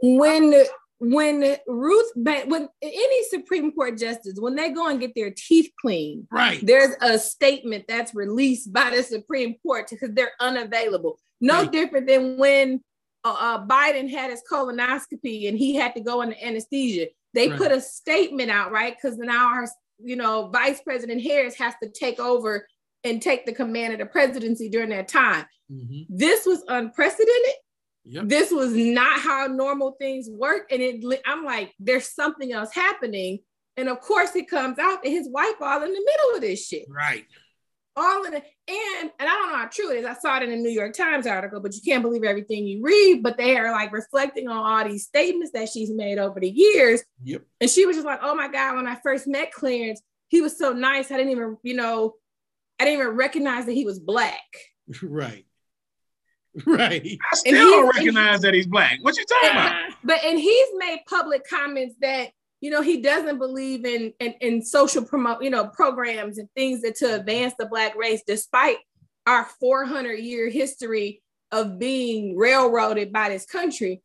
[0.02, 0.54] When
[1.00, 6.28] when Ruth, when any Supreme Court justice, when they go and get their teeth cleaned,
[6.32, 6.60] right?
[6.64, 11.20] There's a statement that's released by the Supreme Court because they're unavailable.
[11.40, 11.72] No right.
[11.72, 12.82] different than when
[13.24, 17.08] uh, uh, Biden had his colonoscopy and he had to go into anesthesia.
[17.34, 17.58] They right.
[17.58, 18.96] put a statement out, right?
[18.96, 19.68] Because now our,
[20.00, 22.68] you know, Vice President Harris has to take over
[23.04, 25.46] and take the command of the presidency during that time.
[25.72, 26.04] Mm-hmm.
[26.10, 27.54] This was unprecedented.
[28.10, 28.28] Yep.
[28.28, 30.72] This was not how normal things work.
[30.72, 33.40] And it, I'm like, there's something else happening.
[33.76, 36.66] And of course, it comes out that his wife all in the middle of this
[36.66, 36.86] shit.
[36.90, 37.26] Right.
[37.96, 38.44] All in it.
[38.68, 40.06] And and I don't know how true it is.
[40.06, 42.82] I saw it in a New York Times article, but you can't believe everything you
[42.84, 43.24] read.
[43.24, 47.04] But they are like reflecting on all these statements that she's made over the years.
[47.24, 47.44] Yep.
[47.60, 50.58] And she was just like, oh my God, when I first met Clarence, he was
[50.58, 51.12] so nice.
[51.12, 52.16] I didn't even, you know,
[52.80, 54.42] I didn't even recognize that he was black.
[55.04, 55.46] Right.
[56.66, 57.18] Right.
[57.32, 58.98] I still don't recognize that he's black.
[59.02, 59.72] What you talking and, about?
[59.72, 59.96] Uh-huh.
[60.04, 62.30] But and he's made public comments that
[62.62, 66.82] you know he doesn't believe in in, in social promote you know programs and things
[66.82, 68.78] that to advance the black race, despite
[69.28, 74.02] our 400 year history of being railroaded by this country.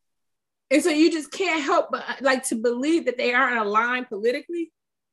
[0.70, 4.72] And so you just can't help but like to believe that they aren't aligned politically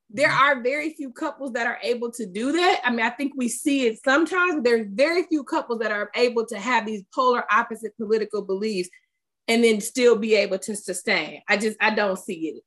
[0.09, 0.59] there mm-hmm.
[0.59, 2.81] are very few couples that are able to do that.
[2.83, 6.09] I mean, I think we see it sometimes, but there's very few couples that are
[6.15, 8.89] able to have these polar opposite political beliefs
[9.47, 11.41] and then still be able to sustain.
[11.47, 12.61] I just I don't see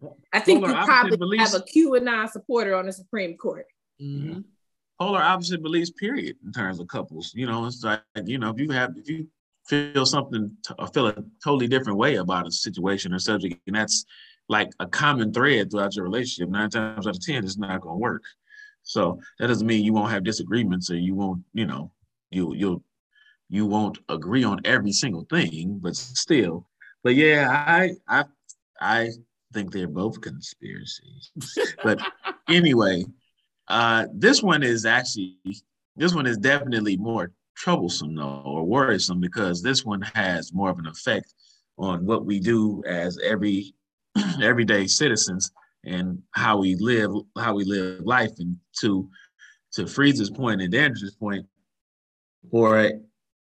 [0.00, 0.10] it.
[0.32, 1.52] I think polar you probably beliefs.
[1.52, 3.66] have a QAnon supporter on the Supreme Court.
[4.00, 4.40] Mm-hmm.
[4.98, 7.32] Polar opposite beliefs, period, in terms of couples.
[7.34, 9.28] You know, it's like you know, if you have if you
[9.66, 14.06] feel something or feel a totally different way about a situation or subject, and that's
[14.48, 17.96] like a common thread throughout your relationship, nine times out of ten, it's not gonna
[17.96, 18.22] work.
[18.82, 21.90] So that doesn't mean you won't have disagreements or you won't, you know,
[22.30, 22.82] you you'll
[23.48, 26.68] you won't agree on every single thing, but still.
[27.02, 28.24] But yeah, I I
[28.80, 29.10] I
[29.52, 31.32] think they're both conspiracies.
[31.82, 32.00] but
[32.48, 33.04] anyway,
[33.68, 35.38] uh this one is actually
[35.96, 40.78] this one is definitely more troublesome though or worrisome because this one has more of
[40.78, 41.32] an effect
[41.78, 43.74] on what we do as every
[44.42, 45.50] everyday citizens
[45.84, 49.08] and how we live how we live life and to
[49.72, 51.46] to Freeze's point and Dan's point
[52.50, 52.92] for a,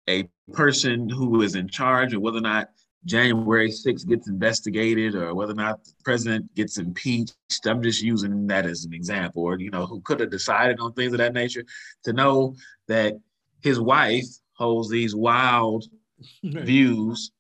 [0.09, 2.70] a person who is in charge or whether or not
[3.05, 7.34] January 6th gets investigated or whether or not the president gets impeached.
[7.65, 10.93] I'm just using that as an example, or you know, who could have decided on
[10.93, 11.63] things of that nature,
[12.03, 12.55] to know
[12.88, 13.13] that
[13.61, 15.86] his wife holds these wild
[16.43, 17.32] views.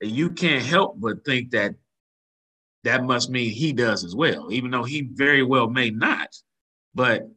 [0.00, 1.74] And You can't help but think that
[2.88, 6.34] that must mean he does as well, even though he very well may not.
[6.94, 7.28] But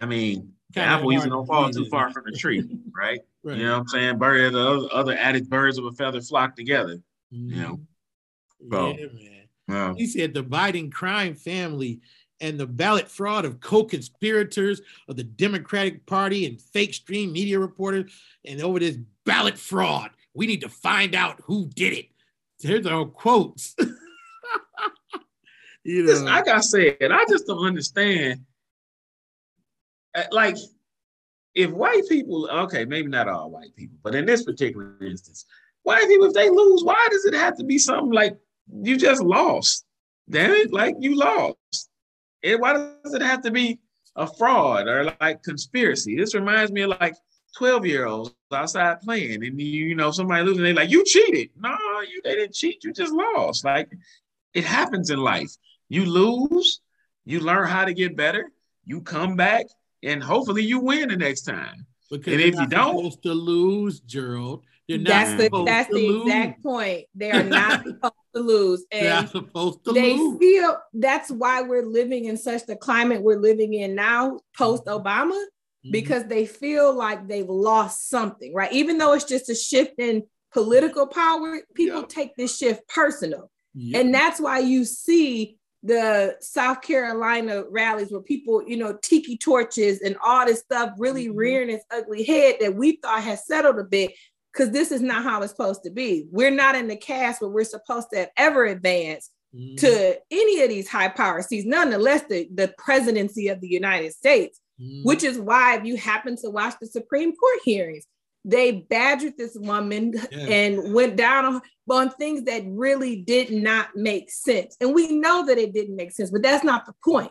[0.00, 2.64] I mean, the apple usually don't fall too far from the tree,
[2.96, 3.20] right?
[3.44, 3.56] right?
[3.56, 4.18] You know what I'm saying?
[4.18, 6.96] Bird, the other added birds of a feather flock together.
[7.32, 7.50] Mm-hmm.
[7.50, 7.80] You know.
[8.70, 9.42] So, yeah, man.
[9.68, 9.94] Yeah.
[9.96, 12.00] He said the Biden crime family
[12.40, 18.12] and the ballot fraud of co-conspirators of the Democratic Party and fake stream media reporters,
[18.44, 22.06] and over this ballot fraud, we need to find out who did it.
[22.60, 23.76] Here's our quotes.
[25.84, 28.40] you know, like I said, I just don't understand.
[30.14, 30.56] Uh, like,
[31.54, 35.46] if white people, okay, maybe not all white people, but in this particular instance,
[35.82, 38.36] white people, if they lose, why does it have to be something like
[38.82, 39.84] you just lost?
[40.30, 41.90] Damn it, like you lost.
[42.42, 43.80] And why does it have to be
[44.16, 46.16] a fraud or like conspiracy?
[46.16, 47.14] This reminds me of like
[47.56, 51.50] 12 year olds outside playing and you, you know somebody losing they like you cheated
[51.58, 51.70] no
[52.00, 53.90] you they didn't cheat you just lost like
[54.54, 55.50] it happens in life
[55.88, 56.80] you lose
[57.24, 58.50] you learn how to get better
[58.84, 59.66] you come back
[60.02, 64.00] and hopefully you win the next time because and if you don't supposed to lose
[64.00, 66.22] gerald you're not that's the that's the lose.
[66.22, 70.38] exact point they are not supposed to lose and they're supposed to they lose.
[70.38, 75.40] feel that's why we're living in such the climate we're living in now post obama
[75.84, 75.92] mm-hmm.
[75.92, 78.72] because they feel like they've lost something, right?
[78.72, 82.08] Even though it's just a shift in political power, people Yep.
[82.08, 83.50] take this shift personal.
[83.94, 90.00] And that's why you see the South Carolina rallies where people, you know, tiki torches
[90.00, 91.32] and all this stuff really Mhm.
[91.36, 94.12] rearing its ugly head that we thought had settled a bit
[94.52, 96.26] because this is not how it's supposed to be.
[96.30, 99.76] We're not in the caste where we're supposed to have ever advanced Mhm.
[99.78, 104.60] to any of these high power seats, nonetheless, the, the presidency of the United States,
[104.80, 105.04] Mhm.
[105.04, 108.06] which is why if you happen to watch the Supreme Court hearings,
[108.44, 110.38] they badgered this woman Yeah.
[110.38, 114.76] and went down on, on things that really did not make sense.
[114.80, 117.30] And we know that it didn't make sense, but that's not the point.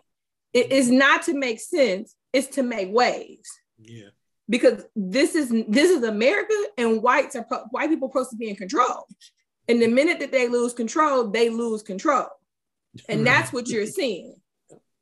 [0.53, 3.49] It is not to make sense, it's to make waves.
[3.79, 4.09] yeah.
[4.49, 8.49] Because this is this is America and whites are white people are supposed to be
[8.49, 9.07] in control.
[9.69, 12.25] And the minute that they lose control, they lose control.
[13.07, 14.35] And that's what you're seeing.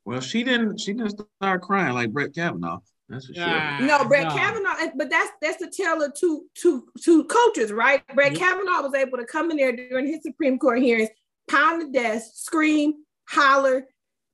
[0.04, 0.78] Well, she didn't.
[0.78, 2.78] She didn't start crying like Brett Kavanaugh.
[3.10, 3.80] That's for sure.
[3.80, 4.34] No, Brett no.
[4.36, 8.02] Kavanaugh, but that's that's the tale of two two two coaches, right?
[8.14, 8.40] Brett Yep.
[8.40, 11.10] Kavanaugh was able to come in there during his Supreme Court hearings,
[11.50, 12.94] pound the desk, scream,
[13.28, 13.86] holler.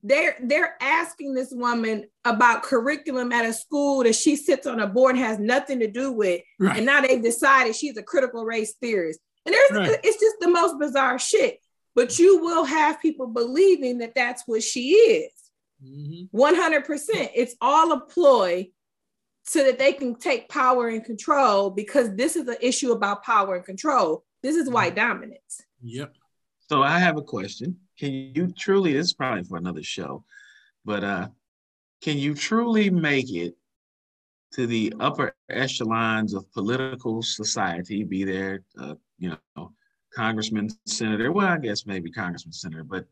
[0.03, 4.87] They're they're asking this woman about curriculum at a school that she sits on a
[4.87, 6.77] board and has nothing to do with, Right.
[6.77, 9.19] and now they've decided she's a critical race theorist.
[9.47, 10.01] And there's Right.
[10.05, 11.61] it's just the most bizarre shit.
[11.95, 15.33] But you will have people believing that that's what she is.
[15.85, 16.29] Mhm.
[16.31, 17.31] 100%.
[17.35, 18.71] It's all a ploy
[19.45, 23.57] so that they can take power and control because this is an issue about power
[23.57, 24.25] and control.
[24.43, 25.63] This is white dominance.
[25.83, 26.15] Yep.
[26.69, 27.79] So I have a question.
[27.99, 28.93] Can you truly?
[28.93, 30.25] This is probably for another show,
[30.85, 31.29] but uh,
[32.03, 33.57] can you truly make it
[34.53, 38.03] to the upper echelons of political society?
[38.03, 39.73] Be there, uh, you know,
[40.13, 41.31] congressman, senator.
[41.31, 43.07] Well, I guess maybe congressman, senator, but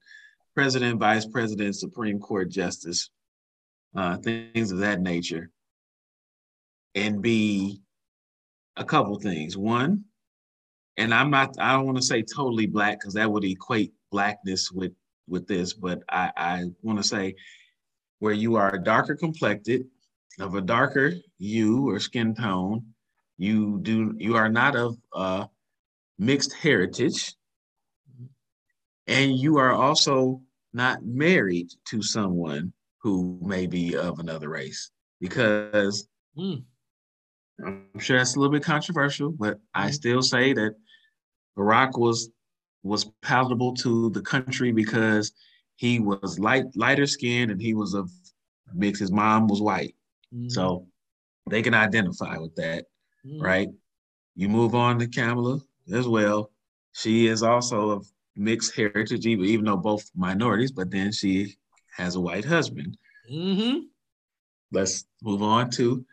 [0.55, 3.11] president, vice president, Supreme Court justice,
[3.97, 5.51] uh, things of that nature,
[6.95, 7.81] and be
[8.77, 9.57] a couple things.
[9.57, 10.05] One,
[10.97, 14.71] and I'm not, I don't want to say totally black because that would equate blackness
[14.71, 14.93] with
[15.27, 17.35] with this, but I, I want to say
[18.19, 19.87] where you are darker complected,
[20.41, 22.85] of a darker hue or skin tone,
[23.39, 25.47] you do you are not of uh,
[26.19, 27.35] mixed heritage,
[29.07, 30.41] and you are also
[30.73, 34.91] not married to someone who may be of another race
[35.21, 36.65] because Mm.
[37.65, 39.95] I'm sure that's a little bit controversial, but I Mhm.
[39.95, 40.75] still say that
[41.57, 42.31] Barack was
[42.83, 45.33] was palatable to the country because
[45.77, 48.11] he was light lighter skinned and he was of
[48.75, 48.99] mix.
[48.99, 49.95] His mom was white,
[50.35, 50.51] Mhm.
[50.51, 50.87] so
[51.49, 52.87] they can identify with that,
[53.25, 53.41] Mhm.
[53.41, 53.69] right?
[54.35, 55.61] You move on to Kamala
[55.93, 56.51] as well.
[56.93, 61.57] She is also of mixed heritage, even though both minorities, but then she
[61.97, 62.97] has a white husband.
[63.31, 63.83] Mhm.
[64.73, 66.05] Let's move on to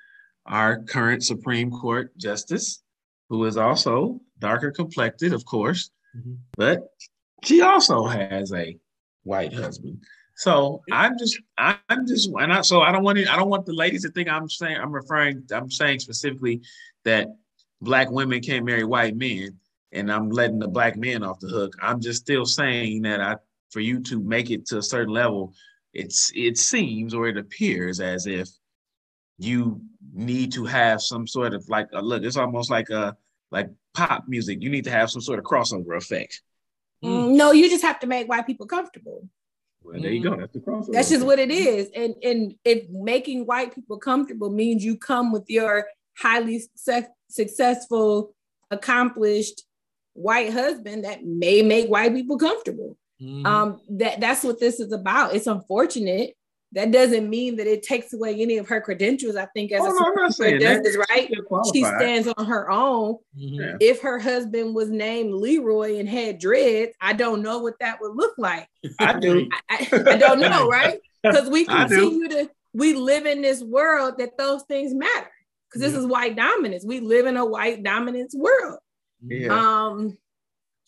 [0.45, 2.83] our current Supreme Court justice,
[3.29, 6.37] who is also darker complected, of course, Mhm.
[6.55, 6.89] but
[7.43, 8.77] she also has a
[9.23, 10.03] white husband.
[10.35, 13.65] So I'm just, I'm just, and I, so I don't want to, I don't want
[13.65, 16.61] the ladies to think I'm saying, I'm referring, I'm saying specifically
[17.03, 17.27] that
[17.81, 19.59] black women can't marry white men,
[19.91, 21.75] and I'm letting the black men off the hook.
[21.81, 23.35] I'm just still saying that I,
[23.69, 25.53] for you to make it to a certain level,
[25.93, 28.49] it's, it seems or it appears as if
[29.37, 29.81] you
[30.13, 32.23] need to have some sort of like a look.
[32.23, 33.17] It's almost like a
[33.51, 34.61] like pop music.
[34.61, 36.41] You need to have some sort of crossover effect.
[37.03, 37.35] Mm.
[37.35, 39.27] No, you just have to make white people comfortable.
[39.83, 40.35] Well, there you go.
[40.35, 40.91] That's the crossover.
[40.91, 41.89] That's just what it is.
[41.95, 45.87] And and if making white people comfortable means you come with your
[46.17, 48.35] highly success, successful,
[48.69, 49.63] accomplished
[50.21, 52.97] white husband that may make white people comfortable.
[53.21, 53.45] Mhm.
[53.45, 55.35] Um, that that's what this is about.
[55.35, 56.35] It's unfortunate.
[56.73, 59.35] That doesn't mean that it takes away any of her credentials.
[59.35, 60.75] I think as Oh, a no, I'm not saying Court that.
[60.85, 61.29] justice, right?
[61.73, 63.15] She stands on her own.
[63.37, 63.59] Mhm.
[63.59, 63.77] Yeah.
[63.81, 68.15] If her husband was named Leroy and had dreads, I don't know what that would
[68.15, 68.67] look like.
[68.99, 69.49] I do.
[69.69, 70.99] I, I, I don't know, right?
[71.23, 75.29] Because we continue to we live in this world that those things matter.
[75.67, 75.99] Because this Yeah.
[75.99, 76.85] is white dominance.
[76.85, 78.79] We live in a white dominance world.
[79.25, 79.53] Yeah.
[79.53, 80.17] Um,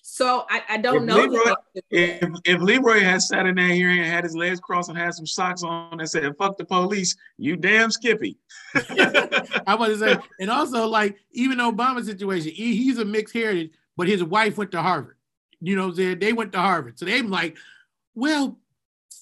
[0.02, 1.16] so I, I don't If know.
[1.16, 2.42] Leroy- the answer to If that.
[2.46, 5.26] if Leroy had sat in that hearing and had his legs crossed and had some
[5.26, 8.38] socks on and said "fuck the police," you damn Skippy.
[8.76, 13.72] I was to say, and also like even Obama situation, he, he's a mixed heritage,
[13.96, 15.18] but his wife went to Harvard.
[15.62, 17.56] You know, what I'm saying they went to Harvard, so they're like,
[18.14, 18.60] well,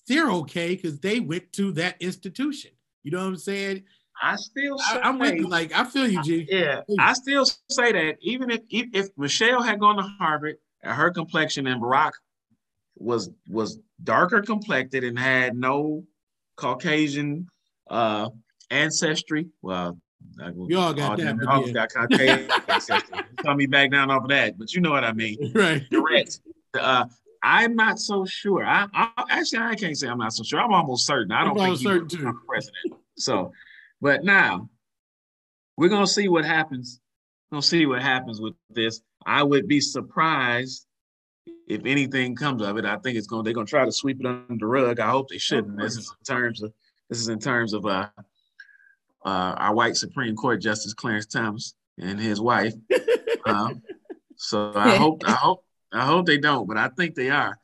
[0.08, 2.72] they're okay because they went to that institution.
[3.04, 3.84] You know what I'm saying?
[4.22, 5.48] I still say, I, am with you.
[5.48, 6.48] Like I feel you, G.
[6.50, 11.10] yeah, I still say that even if if, Michelle had gone to Harvard and her
[11.12, 12.12] complexion and Barack
[12.98, 16.04] was was darker complected and had no
[16.56, 17.48] Caucasian
[17.90, 18.30] uh
[18.70, 19.98] ancestry, well,
[20.56, 21.74] We all got that, but dogs yeah.
[21.74, 23.20] got Caucasian ancestry.
[23.44, 25.52] Tell me back down off of that, but you know what I mean.
[25.56, 25.84] Right.
[25.92, 26.42] Correct.
[26.80, 27.06] Uh,
[27.44, 28.64] I'm not so sure.
[28.64, 30.60] I, I actually I can't say I'm not so sure.
[30.60, 31.32] I'm almost certain.
[31.32, 32.40] I I'm don't think almost he certain too.
[32.48, 32.94] president.
[33.18, 33.52] So,
[34.02, 34.70] but now
[35.78, 37.00] we're gonna see what happens.
[37.52, 39.02] We'll see what happens with this.
[39.26, 40.86] I would be surprised
[41.68, 42.86] if anything comes of it.
[42.86, 45.00] I think it's gonna they're gonna try to sweep it under the rug.
[45.00, 45.80] I hope they shouldn't.
[45.80, 46.74] This is in terms of
[47.10, 48.08] this is in terms of uh
[49.26, 52.74] uh our white Supreme Court Justice Clarence Thomas and his wife.
[53.46, 53.82] Um,
[54.36, 57.58] so I hope I hope I hope they don't, but I think they are.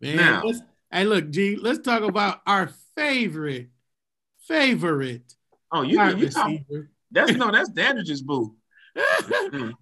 [0.00, 0.42] Man, Now-
[0.90, 3.68] hey, look, G, let's talk about our favorite,
[4.48, 5.34] favorite
[5.70, 6.90] Oh, you, wide you talk, receiver.
[7.10, 8.54] that's no, that's Dandridge's boo.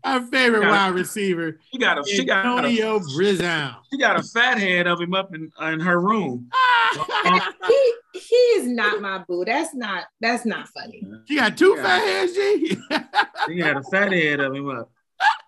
[0.04, 0.70] Our favorite Yeah.
[0.70, 3.76] wide receiver, She got a she got a, Antonio Brown.
[3.90, 6.50] she got a fat head of him up in in her room.
[6.98, 7.52] Uh-huh.
[7.66, 9.44] he he is not my boo.
[9.44, 11.02] That's not that's not funny.
[11.26, 11.82] She got two Yeah.
[11.82, 12.68] fat heads, G.
[13.48, 14.90] She got a fat head of him up.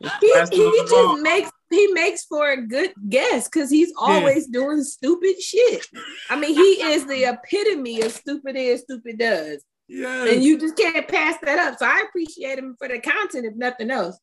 [0.00, 0.08] He,
[0.50, 5.86] he just makes he makes for a good guest because he's always doing stupid shit.
[6.30, 9.62] I mean, he is the epitome of stupid is, stupid does.
[9.88, 10.32] yes.
[10.32, 11.78] And you just can't pass that up.
[11.78, 14.18] So I appreciate him for the content, if nothing else.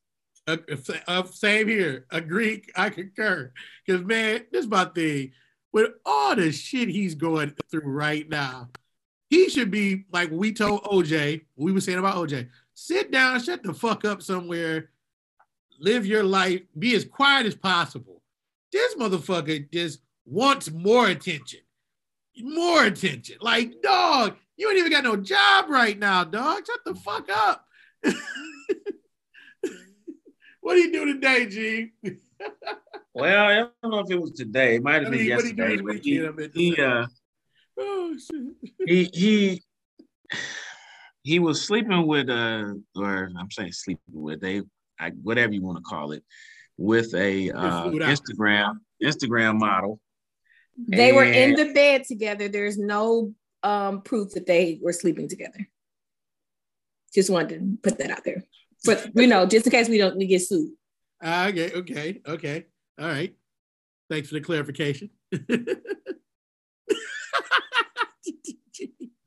[0.48, 0.58] Uh,
[1.08, 2.06] uh, same here.
[2.12, 2.64] Agree.
[2.76, 3.52] I concur.
[3.86, 5.32] Because man, this is my thing.
[5.72, 8.70] With all the shit he's going through right now,
[9.30, 11.42] he should be like we told OJ.
[11.56, 12.50] We were saying about OJ.
[12.76, 14.90] Sit down, shut the fuck up somewhere,
[15.80, 18.22] live your life, be as quiet as possible.
[18.72, 21.60] This motherfucker just wants more attention,
[22.40, 23.38] more attention.
[23.42, 26.64] Like dog, you ain't even got no job right now, dog.
[26.66, 27.66] Shut the fuck up.
[30.62, 31.92] what do you do today, G?
[33.18, 34.76] Well, I don't know if it was today.
[34.76, 35.82] It might have I been mean, what you do yesterday.
[35.82, 36.28] weekend?
[36.28, 37.06] I meant to He, he uh
[37.80, 38.18] Oh
[38.86, 39.64] he he
[41.24, 44.64] he was sleeping with uh or I'm saying sleeping with a
[45.00, 46.24] I, whatever you want to call it
[46.78, 48.10] with a uh, flew it out.
[48.10, 50.00] Instagram Instagram model.
[50.88, 52.50] They were in the bed together.
[52.50, 53.34] There's no
[53.64, 55.70] um, proof that they were sleeping together.
[57.14, 58.44] Just wanted to put that out there.
[58.84, 60.72] But you know, just in case we don't we get sued.
[61.24, 62.66] Ah, okay, okay, okay.
[63.00, 63.34] All right.
[64.10, 65.10] Thanks for the clarification.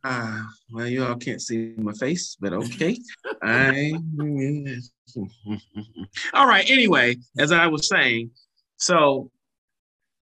[0.08, 0.42] Uh,
[0.72, 2.96] well, you all can't see my face, but okay.
[3.42, 3.92] I
[6.32, 6.64] all right.
[6.70, 8.30] Anyway, as I was saying,
[8.78, 9.30] so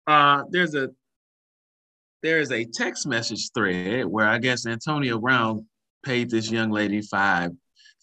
[0.07, 0.91] uh, there's a
[2.23, 5.67] there is a text message thread where I guess Antonio Brown
[6.05, 7.51] paid this young lady five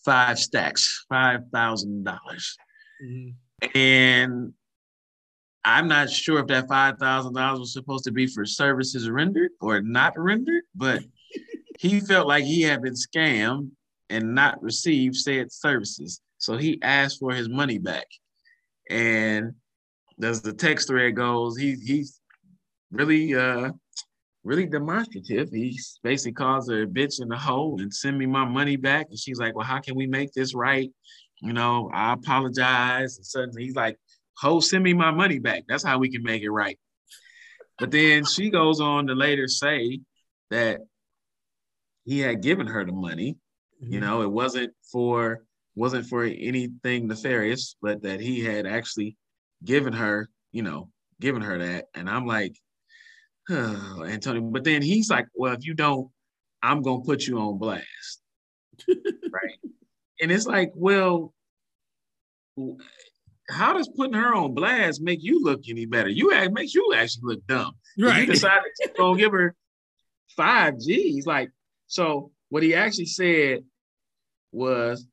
[0.04, 2.58] five stacks, five thousand dollars,
[3.02, 3.36] Mhm.
[3.74, 4.54] and
[5.64, 9.52] I'm not sure if that five thousand dollars was supposed to be for services rendered
[9.62, 11.04] or not rendered, but
[11.80, 13.70] he felt like he had been scammed
[14.10, 16.20] and not received said services.
[16.38, 18.06] So he asked for his money back.
[18.90, 19.54] And
[20.22, 22.20] as the text thread goes, he he's
[22.92, 23.72] really uh
[24.44, 25.52] really demonstrative.
[25.52, 29.08] He basically calls her a bitch in the hole and send me my money back.
[29.10, 30.92] And she's like, Well, how can we make this right?
[31.42, 33.16] You know, I apologize.
[33.16, 33.96] And suddenly he's like,
[34.40, 35.64] Ho, send me my money back.
[35.70, 36.78] That's how we can make it right.
[37.78, 40.02] But then she goes on to later say
[40.50, 40.82] that
[42.06, 43.38] he had given her the money.
[43.80, 44.00] You mm-hmm.
[44.00, 45.44] know, it wasn't for
[45.76, 49.16] wasn't for anything nefarious, but that he had actually
[49.64, 50.90] given her, you know,
[51.22, 51.86] given her that.
[51.94, 52.56] And I'm like,
[53.50, 54.42] oh, Antonio.
[54.42, 56.10] But then he's like, well, if you don't,
[56.62, 58.22] I'm gonna put you on blast,
[58.90, 59.60] right?
[60.22, 61.34] And it's like, well,
[63.50, 66.10] how does putting her on blast make you look any better?
[66.10, 67.74] You act makes you actually look dumb.
[67.98, 68.22] Right.
[68.22, 69.56] You decided to go give her
[70.36, 71.26] five G's.
[71.26, 71.52] Like,
[71.90, 73.64] so what he actually said
[74.52, 75.06] was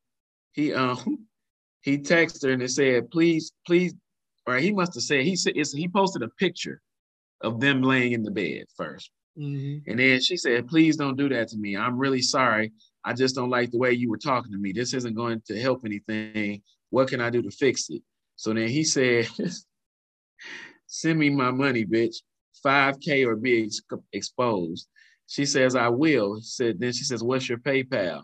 [0.53, 1.27] he um
[1.81, 3.95] he texted her and it said, please, please,
[4.47, 6.81] or he must have said he said it's, he posted a picture
[7.41, 9.11] of them laying in the bed first.
[9.39, 9.83] Mhm.
[9.87, 11.77] And then she said, please don't do that to me.
[11.77, 12.72] I'm really sorry.
[13.05, 14.72] I just don't like the way you were talking to me.
[14.72, 16.62] This isn't going to help anything.
[16.91, 18.03] What can I do to fix it?
[18.37, 19.29] So then he said,
[20.87, 22.16] send me my money, bitch.
[22.64, 23.81] 5K or be ex-
[24.12, 24.89] exposed.
[25.27, 26.41] She says, I will.
[26.41, 28.22] Said, then she says, what's your PayPal?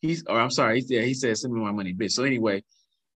[0.00, 2.12] He's, or I'm sorry, he, yeah, he said, send me my money, bitch.
[2.12, 2.62] So anyway,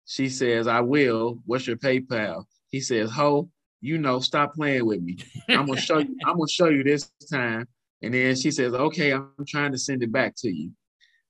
[0.05, 1.39] she says, I will.
[1.47, 2.45] What's your PayPal?
[2.69, 3.49] He says, ho,
[3.81, 5.19] you know, stop playing with me.
[5.49, 7.67] I'm gonna show you, I'm gonna show you this time.
[8.03, 10.73] And then she says, okay, I'm trying to send it back to you.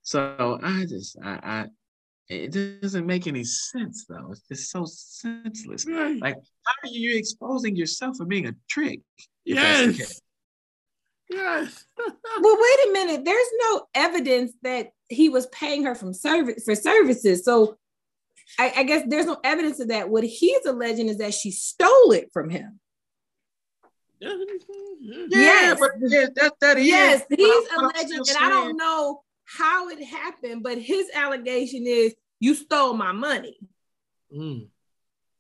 [0.03, 1.67] So I just, I, I
[2.29, 4.33] it doesn't make any sense though.
[4.33, 5.87] It's just so senseless.
[5.87, 6.21] Right.
[6.21, 9.01] Like, how are you exposing yourself for being a trick?
[9.45, 10.21] if that's the yes.
[11.33, 11.41] Case?
[11.41, 11.85] Yes.
[12.41, 13.25] Well, wait a minute.
[13.25, 17.45] There's no no evidence that he was paying her from service for services.
[17.45, 17.77] So
[18.59, 20.09] I, I guess there's no evidence of that.
[20.11, 22.81] What he's alleging is that she stole it from him.
[24.21, 24.35] Yeah,
[25.31, 25.79] Yes.
[25.81, 26.87] but yeah, that that is.
[26.87, 31.09] Yes, he's I'm- I'm alleging, still and I don't know how it happened, but his
[31.15, 33.59] allegation is you stole my money.
[34.35, 34.69] Mm.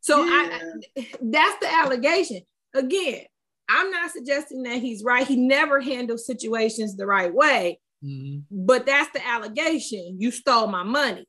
[0.01, 0.61] So I,
[0.97, 2.43] I- that's the allegation.
[2.74, 3.24] Again,
[3.68, 5.26] I'm not suggesting that he's right.
[5.26, 8.42] He never handles situations the right way, Mhm.
[8.50, 10.16] but that's the allegation.
[10.18, 11.26] You stole my money.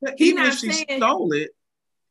[0.00, 1.50] But He even not if she saying- stole it,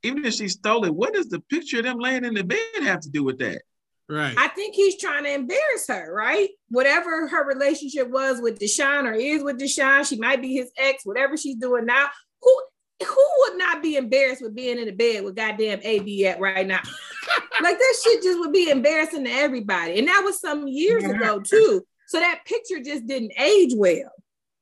[0.04, 2.60] even if she stole it, what does the picture of them laying in the bed
[2.82, 3.62] have to do with that?
[4.08, 4.36] Right.
[4.38, 6.50] I think he's trying to embarrass her, right?
[6.70, 11.04] Whatever her relationship was with Deshaun or is with Deshaun, she might be his ex,
[11.06, 12.10] whatever she's doing now.
[12.42, 12.62] Who
[13.04, 16.66] who would not be embarrassed with being in the bed with goddamn AB at right
[16.66, 16.80] now?
[17.62, 20.00] like that shit just would be embarrassing to everybody.
[20.00, 21.12] And that was some years Yeah.
[21.12, 21.86] ago too.
[22.08, 24.12] So that picture just didn't age well.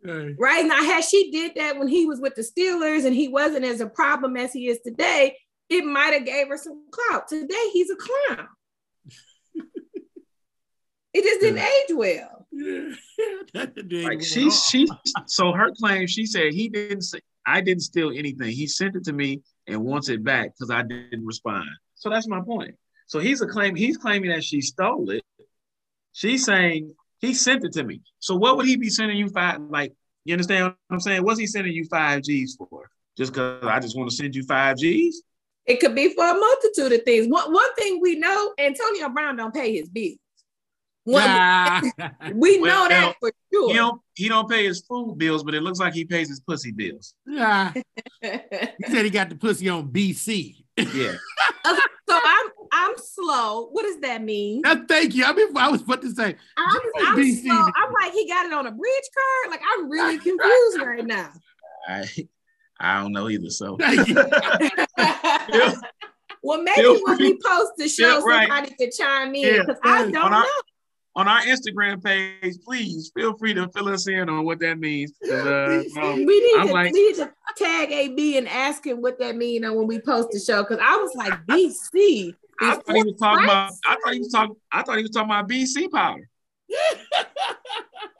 [0.04, 0.36] Right.
[0.38, 3.66] Right now, had she did that when he was with the Steelers and he wasn't
[3.66, 5.38] as a problem as he is today,
[5.70, 7.28] it might have gave her some clout.
[7.28, 8.48] Today, he's a clown.
[11.14, 12.48] it just didn't age well.
[13.56, 13.66] Yeah.
[14.04, 14.88] Like go she she
[15.26, 18.52] so her claim she said he didn't say I didn't steal anything.
[18.52, 21.68] He sent it to me and wants it back because I didn't respond.
[21.96, 22.76] So that's my point.
[23.08, 25.24] So he's a claim he's claiming that she stole it.
[26.14, 28.02] She's saying he sent it to me.
[28.20, 29.94] So what would he be sending you five like
[30.26, 31.24] you understand what I'm saying?
[31.24, 32.90] What's he sending you five G's for?
[33.18, 35.22] Just because I just want to send you five G's?
[35.66, 37.28] It could be for a multitude of things.
[37.28, 40.18] One, one thing we know, Antonio Brown don't pay his bills.
[41.06, 41.92] One-
[42.36, 43.68] we know Well, that for sure.
[43.70, 46.40] He don't he don't pay his food bills, but it looks like he pays his
[46.40, 47.14] pussy bills.
[47.30, 47.74] Ah.
[48.22, 50.56] He said he got the pussy on BC.
[50.78, 51.14] Yeah.
[51.66, 51.76] so
[52.10, 53.68] I'm I'm slow.
[53.72, 54.62] What does that mean?
[54.62, 55.26] Now, thank you.
[55.26, 57.44] I mean, I was about to say, I'm, I'm BC.
[57.44, 57.70] slow.
[57.76, 59.52] I'm like he got it on a bridge card.
[59.52, 61.32] Like I'm really confused right now.
[61.88, 62.06] I
[62.80, 63.50] I don't know either.
[63.50, 64.16] So thank you.
[64.98, 65.74] Yeah.
[66.46, 68.48] Well, maybe when we post the show, Yeah, right.
[68.50, 69.60] somebody could chime in Yeah.
[69.62, 70.46] because I don't On know.
[71.16, 75.14] On our Instagram page, please feel free to fill us in on what that means.
[75.24, 79.02] Uh, no, we need I'm to like- we need to tag AB and ask him
[79.02, 82.36] what that means when we post the show because I was like BC.
[82.62, 83.72] I thought he was talking about.
[83.86, 84.56] I thought he was talking.
[84.72, 86.30] I thought he was talking about BC powder.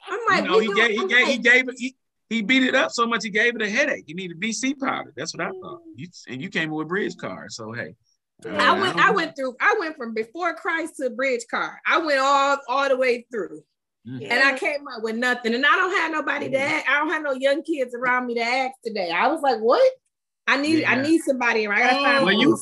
[0.06, 0.90] I'm You like, know, he gave.
[0.90, 1.26] He gave.
[1.26, 1.74] He gave it.
[1.78, 1.96] He,
[2.30, 4.04] he beat it up so much he gave it a headache.
[4.06, 5.12] You needed BC powder.
[5.16, 5.80] That's what I thought.
[5.94, 7.52] You, and you came with bridge card.
[7.52, 7.94] So hey.
[8.46, 8.96] I went.
[8.98, 9.56] I went through.
[9.60, 11.80] I went from before Christ to bridge car.
[11.86, 13.62] I went all all the way through,
[14.06, 14.28] Mhm.
[14.30, 15.54] and I came up with nothing.
[15.54, 16.58] And I don't have nobody to.
[16.60, 19.10] Ask, I don't have no young kids around me to ask today.
[19.10, 19.92] I was like, what?
[20.46, 20.84] I need.
[20.84, 21.66] I need somebody.
[21.66, 22.58] I gotta find Oh, you-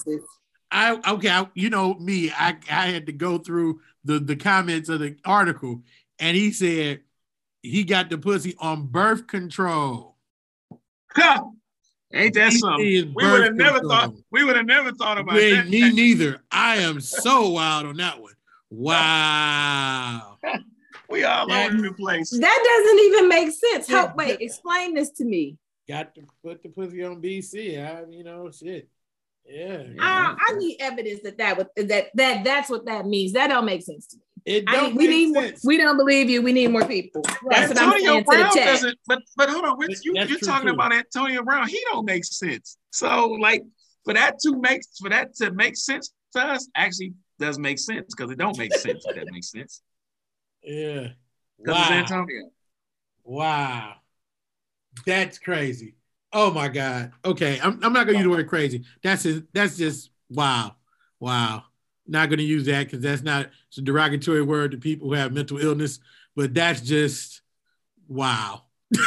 [0.70, 4.88] I okay, I, you know me, I, I had to go through the, the comments
[4.88, 5.82] of the article,
[6.18, 7.00] and he said
[7.60, 10.16] he got the pussy on birth control.
[11.14, 11.44] Ha!
[12.14, 12.84] Ain't that something?
[12.84, 13.90] We would have never control.
[13.90, 14.14] thought.
[14.30, 15.68] We would have never thought about Wait, that.
[15.68, 16.40] me neither.
[16.50, 18.34] I am so wild on that one.
[18.70, 20.38] Wow.
[21.08, 22.30] We all That- over the place.
[22.30, 23.86] That doesn't even make sense.
[23.86, 24.16] Help.
[24.16, 24.40] Wait.
[24.40, 25.58] Explain this to me.
[25.86, 27.84] Got to put the pussy on BC.
[27.84, 28.88] I, you know, shit.
[29.44, 29.82] Yeah.
[30.00, 33.32] Ah, I, I need evidence that that would that that that's what that means.
[33.32, 34.22] That don't make sense to me.
[34.44, 35.64] It don't need, we make need sense.
[35.64, 36.42] we don't believe you.
[36.42, 37.22] We need more people.
[37.48, 38.66] That's what I'm Antonio saying to the Brown chat.
[38.66, 38.98] doesn't.
[39.06, 40.74] But but hold on, Rich, you, you're talking too.
[40.74, 41.68] about Antonio Brown.
[41.68, 42.76] He don't make sense.
[42.90, 43.62] So like
[44.04, 48.14] for that to make for that to make sense to us actually does make sense
[48.14, 49.04] because it don't make sense.
[49.06, 49.82] if that makes sense.
[50.62, 51.08] Yeah.
[51.58, 51.98] Because it's Wow.
[51.98, 52.50] Antonio.
[53.24, 53.94] Wow.
[55.06, 55.94] That's crazy.
[56.32, 57.12] Oh my God.
[57.24, 57.60] Okay.
[57.62, 58.84] I'm, I'm not gonna use the word crazy.
[59.02, 60.76] That's just, that's just wow.
[61.20, 61.64] Wow.
[62.06, 65.32] Not gonna use that because that's not it's a derogatory word to people who have
[65.32, 66.00] mental illness,
[66.34, 67.42] but that's just
[68.08, 68.64] wow.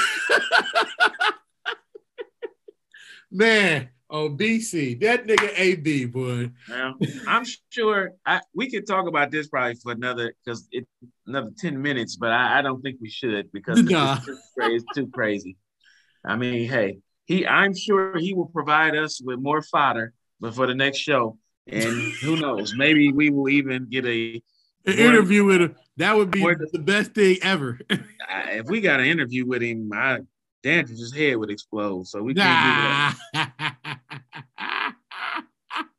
[3.32, 6.52] Man, oh BC, that nigga AB boy.
[6.70, 6.96] Now,
[7.28, 10.88] I'm sure I, we could talk about this probably for another because it
[11.28, 14.16] another 10 minutes, but I, I don't think we should because Nah.
[14.16, 15.58] just too crazy, it's too crazy.
[16.24, 20.68] I mean, hey, he I'm sure he will provide us with more fodder but for
[20.68, 21.38] the next show.
[21.68, 24.42] And who knows, maybe we will even get a
[24.86, 26.56] An interview with him, that would be Boy.
[26.72, 27.80] the best thing ever.
[28.48, 30.20] If we got an interview with him, my
[30.64, 32.08] Dandridge's head would explode.
[32.08, 33.52] So we can't do that.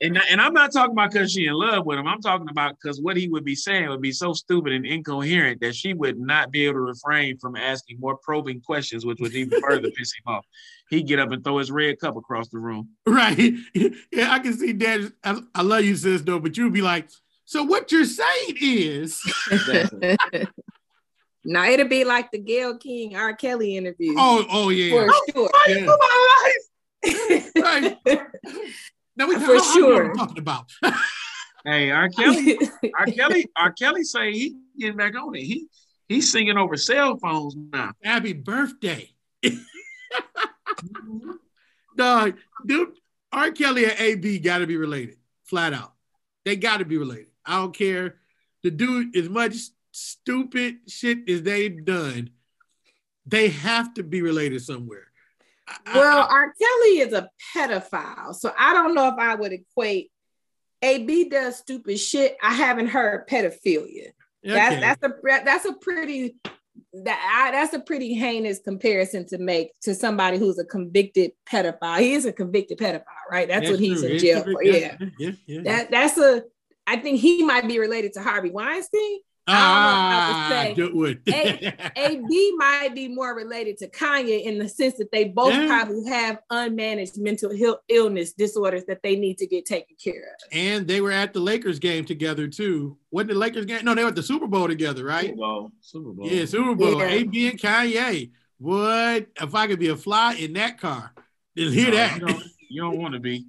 [0.00, 0.06] nah.
[0.08, 2.06] And, and I'm not talking about because she in love with him.
[2.06, 5.60] I'm talking about because what he would be saying would be so stupid and incoherent
[5.60, 9.34] that she would not be able to refrain from asking more probing questions, which would
[9.34, 10.44] even further piss him off.
[10.90, 12.90] He'd get up and throw his red cup across the room.
[13.06, 13.54] Right.
[13.74, 15.12] Yeah, I can see Dad.
[15.24, 17.08] I, I love you, sis, though, but you'd be like,
[17.46, 19.20] so what you're saying is,
[19.50, 20.16] Exactly.
[21.46, 23.34] Now it'll be like the Gayle King R.
[23.34, 24.14] Kelly interview.
[24.18, 24.90] Oh, oh yeah.
[24.90, 25.50] for oh, sure.
[25.68, 25.86] Yeah.
[27.04, 27.50] my
[28.04, 28.26] Right.
[29.16, 30.14] Now we For how- how you sure.
[30.14, 30.70] talking about.
[31.64, 32.08] Hey, R.
[32.10, 32.56] Kelly,
[32.96, 33.06] R.
[33.06, 33.72] Kelly, R.
[33.72, 35.40] Kelly say he getting back on it.
[35.42, 35.66] He
[36.08, 37.90] he's singing over cell phones now.
[38.04, 39.10] Happy birthday.
[39.44, 41.30] Mm-hmm.
[41.96, 42.34] Dog,
[42.64, 42.92] dude,
[43.32, 43.50] R.
[43.50, 45.92] Kelly and AB got to be related, flat out.
[46.44, 47.28] They got to be related.
[47.44, 48.16] I don't care.
[48.62, 49.56] The dude, as much
[49.92, 52.30] stupid shit as they've done,
[53.26, 55.08] they have to be related somewhere.
[55.92, 56.52] Well, R.
[56.58, 60.10] Kelly is a pedophile, so I don't know if I would equate.
[60.82, 62.36] AB does stupid shit.
[62.42, 64.12] I haven't heard pedophilia.
[64.46, 64.80] Okay.
[64.80, 65.12] That's a
[65.44, 66.36] that's a pretty
[67.04, 72.00] that I, that's a pretty heinous comparison to make to somebody who's a convicted pedophile.
[72.00, 73.48] He is a convicted pedophile, right?
[73.48, 74.10] That's, what he's true.
[74.10, 74.62] in jail for.
[74.62, 74.96] Yeah.
[75.18, 75.62] yeah, yeah.
[75.62, 76.42] That that's a.
[76.86, 79.18] I think he might be related to Harvey Weinstein.
[79.48, 79.95] ah, I
[80.64, 81.18] don't do it.
[81.26, 85.66] Hey, AB might be more related to Kanye in the sense that they both Yeah.
[85.66, 90.48] probably have unmanaged mental Ill- illness disorders that they need to get taken care of.
[90.52, 92.96] and they were at the Lakers game together too.
[93.10, 93.84] Wasn't the Lakers game?
[93.84, 95.26] No, they were at the Super Bowl together, right?
[95.30, 95.72] Super Bowl.
[95.80, 96.28] Super Bowl.
[96.28, 96.98] Yeah, Super Bowl.
[96.98, 97.06] Yeah.
[97.08, 98.30] AB and Kanye.
[98.58, 101.12] What if I could be a fly in that car?
[101.56, 102.14] Just hear No, that.
[102.20, 103.46] You don't, you don't want to be.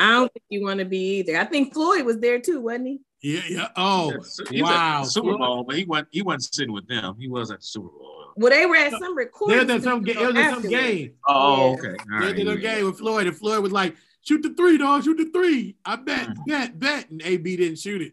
[0.00, 1.36] I don't think you want to be either.
[1.36, 3.00] I think Floyd was there too, wasn't he?
[3.24, 3.68] Yeah, yeah.
[3.74, 5.00] Oh, He was at wow.
[5.04, 6.08] the Super Bowl, but he wasn't.
[6.10, 7.16] He wasn't sitting with them.
[7.18, 8.32] He was at the Super Bowl.
[8.36, 9.66] Well, they were at some There recording.
[9.66, 11.14] was some, it was some game.
[11.26, 11.72] Oh, Yeah.
[11.78, 11.88] okay.
[11.88, 12.44] All There right.
[12.44, 15.04] was a game with Floyd, and Floyd was like, "Shoot the three, dog.
[15.04, 15.76] Shoot the three.
[15.86, 16.46] I bet, Mhm.
[16.46, 18.12] bet, bet." And AB didn't shoot it.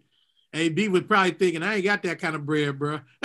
[0.54, 3.02] AB was probably thinking, "I ain't got that kind of bread, bro."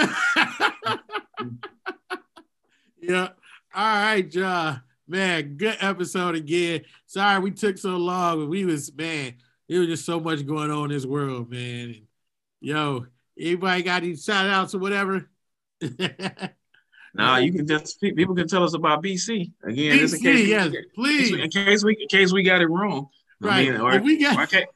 [3.00, 3.28] yeah.
[3.74, 4.82] All right, John.
[5.08, 6.80] Man, good episode again.
[7.06, 9.34] Sorry we took so long, but we was man.
[9.68, 11.84] There was just so much going on in this world, man.
[11.86, 12.02] And,
[12.60, 13.06] yo,
[13.38, 15.28] anybody got any shout outs or whatever?
[17.14, 19.98] No, you can just people can tell us about BC again.
[20.00, 23.06] just in case, BC, we- yes, in case we in case we got it wrong.
[23.42, 23.70] I Right.
[23.70, 24.66] mean, or, If we got or, in case,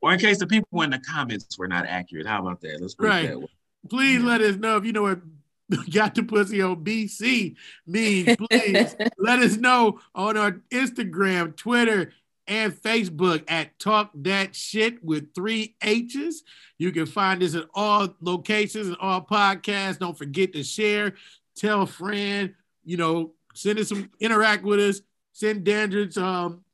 [0.00, 2.26] or in case the people in the comments were not accurate.
[2.26, 2.78] How about that?
[2.80, 3.24] Let's put Right.
[3.26, 3.46] it that way.
[3.90, 4.28] please Yeah.
[4.28, 5.20] let us know if you know what
[5.92, 7.56] got the pussy on BC
[7.86, 8.34] means.
[8.50, 12.14] Please let us know on our Instagram, Twitter,
[12.50, 16.42] and Facebook at Talk That Shit with three H's.
[16.76, 20.00] You can find us at all locations and all podcasts.
[20.00, 21.14] Don't forget to share,
[21.56, 22.52] tell a friend,
[22.84, 25.00] you know, send us some, interact with us,
[25.32, 26.64] send Dandridge um,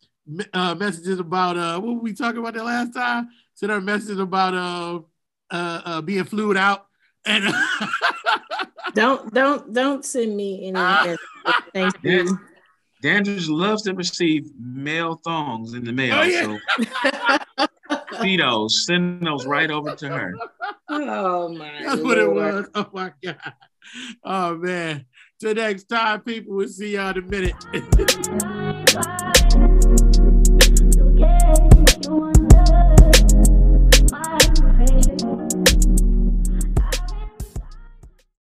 [0.52, 3.28] uh, messages about, uh, what were we talking about the last time?
[3.54, 5.00] Send our messages about uh,
[5.54, 6.86] uh, uh, being flued out.
[7.26, 7.44] And
[8.96, 10.72] Don't don't don't send me any.
[10.72, 11.18] Messages.
[11.74, 12.38] Thank you.
[13.06, 16.16] Dandridge loves to receive male thongs in the mail.
[16.18, 16.58] Oh, yeah.
[18.18, 20.34] So see send those right over to her.
[20.88, 21.82] Oh my.
[21.84, 22.68] That's what it was.
[22.76, 23.36] Oh my God.
[24.24, 25.04] Oh man.
[25.40, 26.54] Till next time, people.
[26.54, 27.54] We'll see y'all in a minute.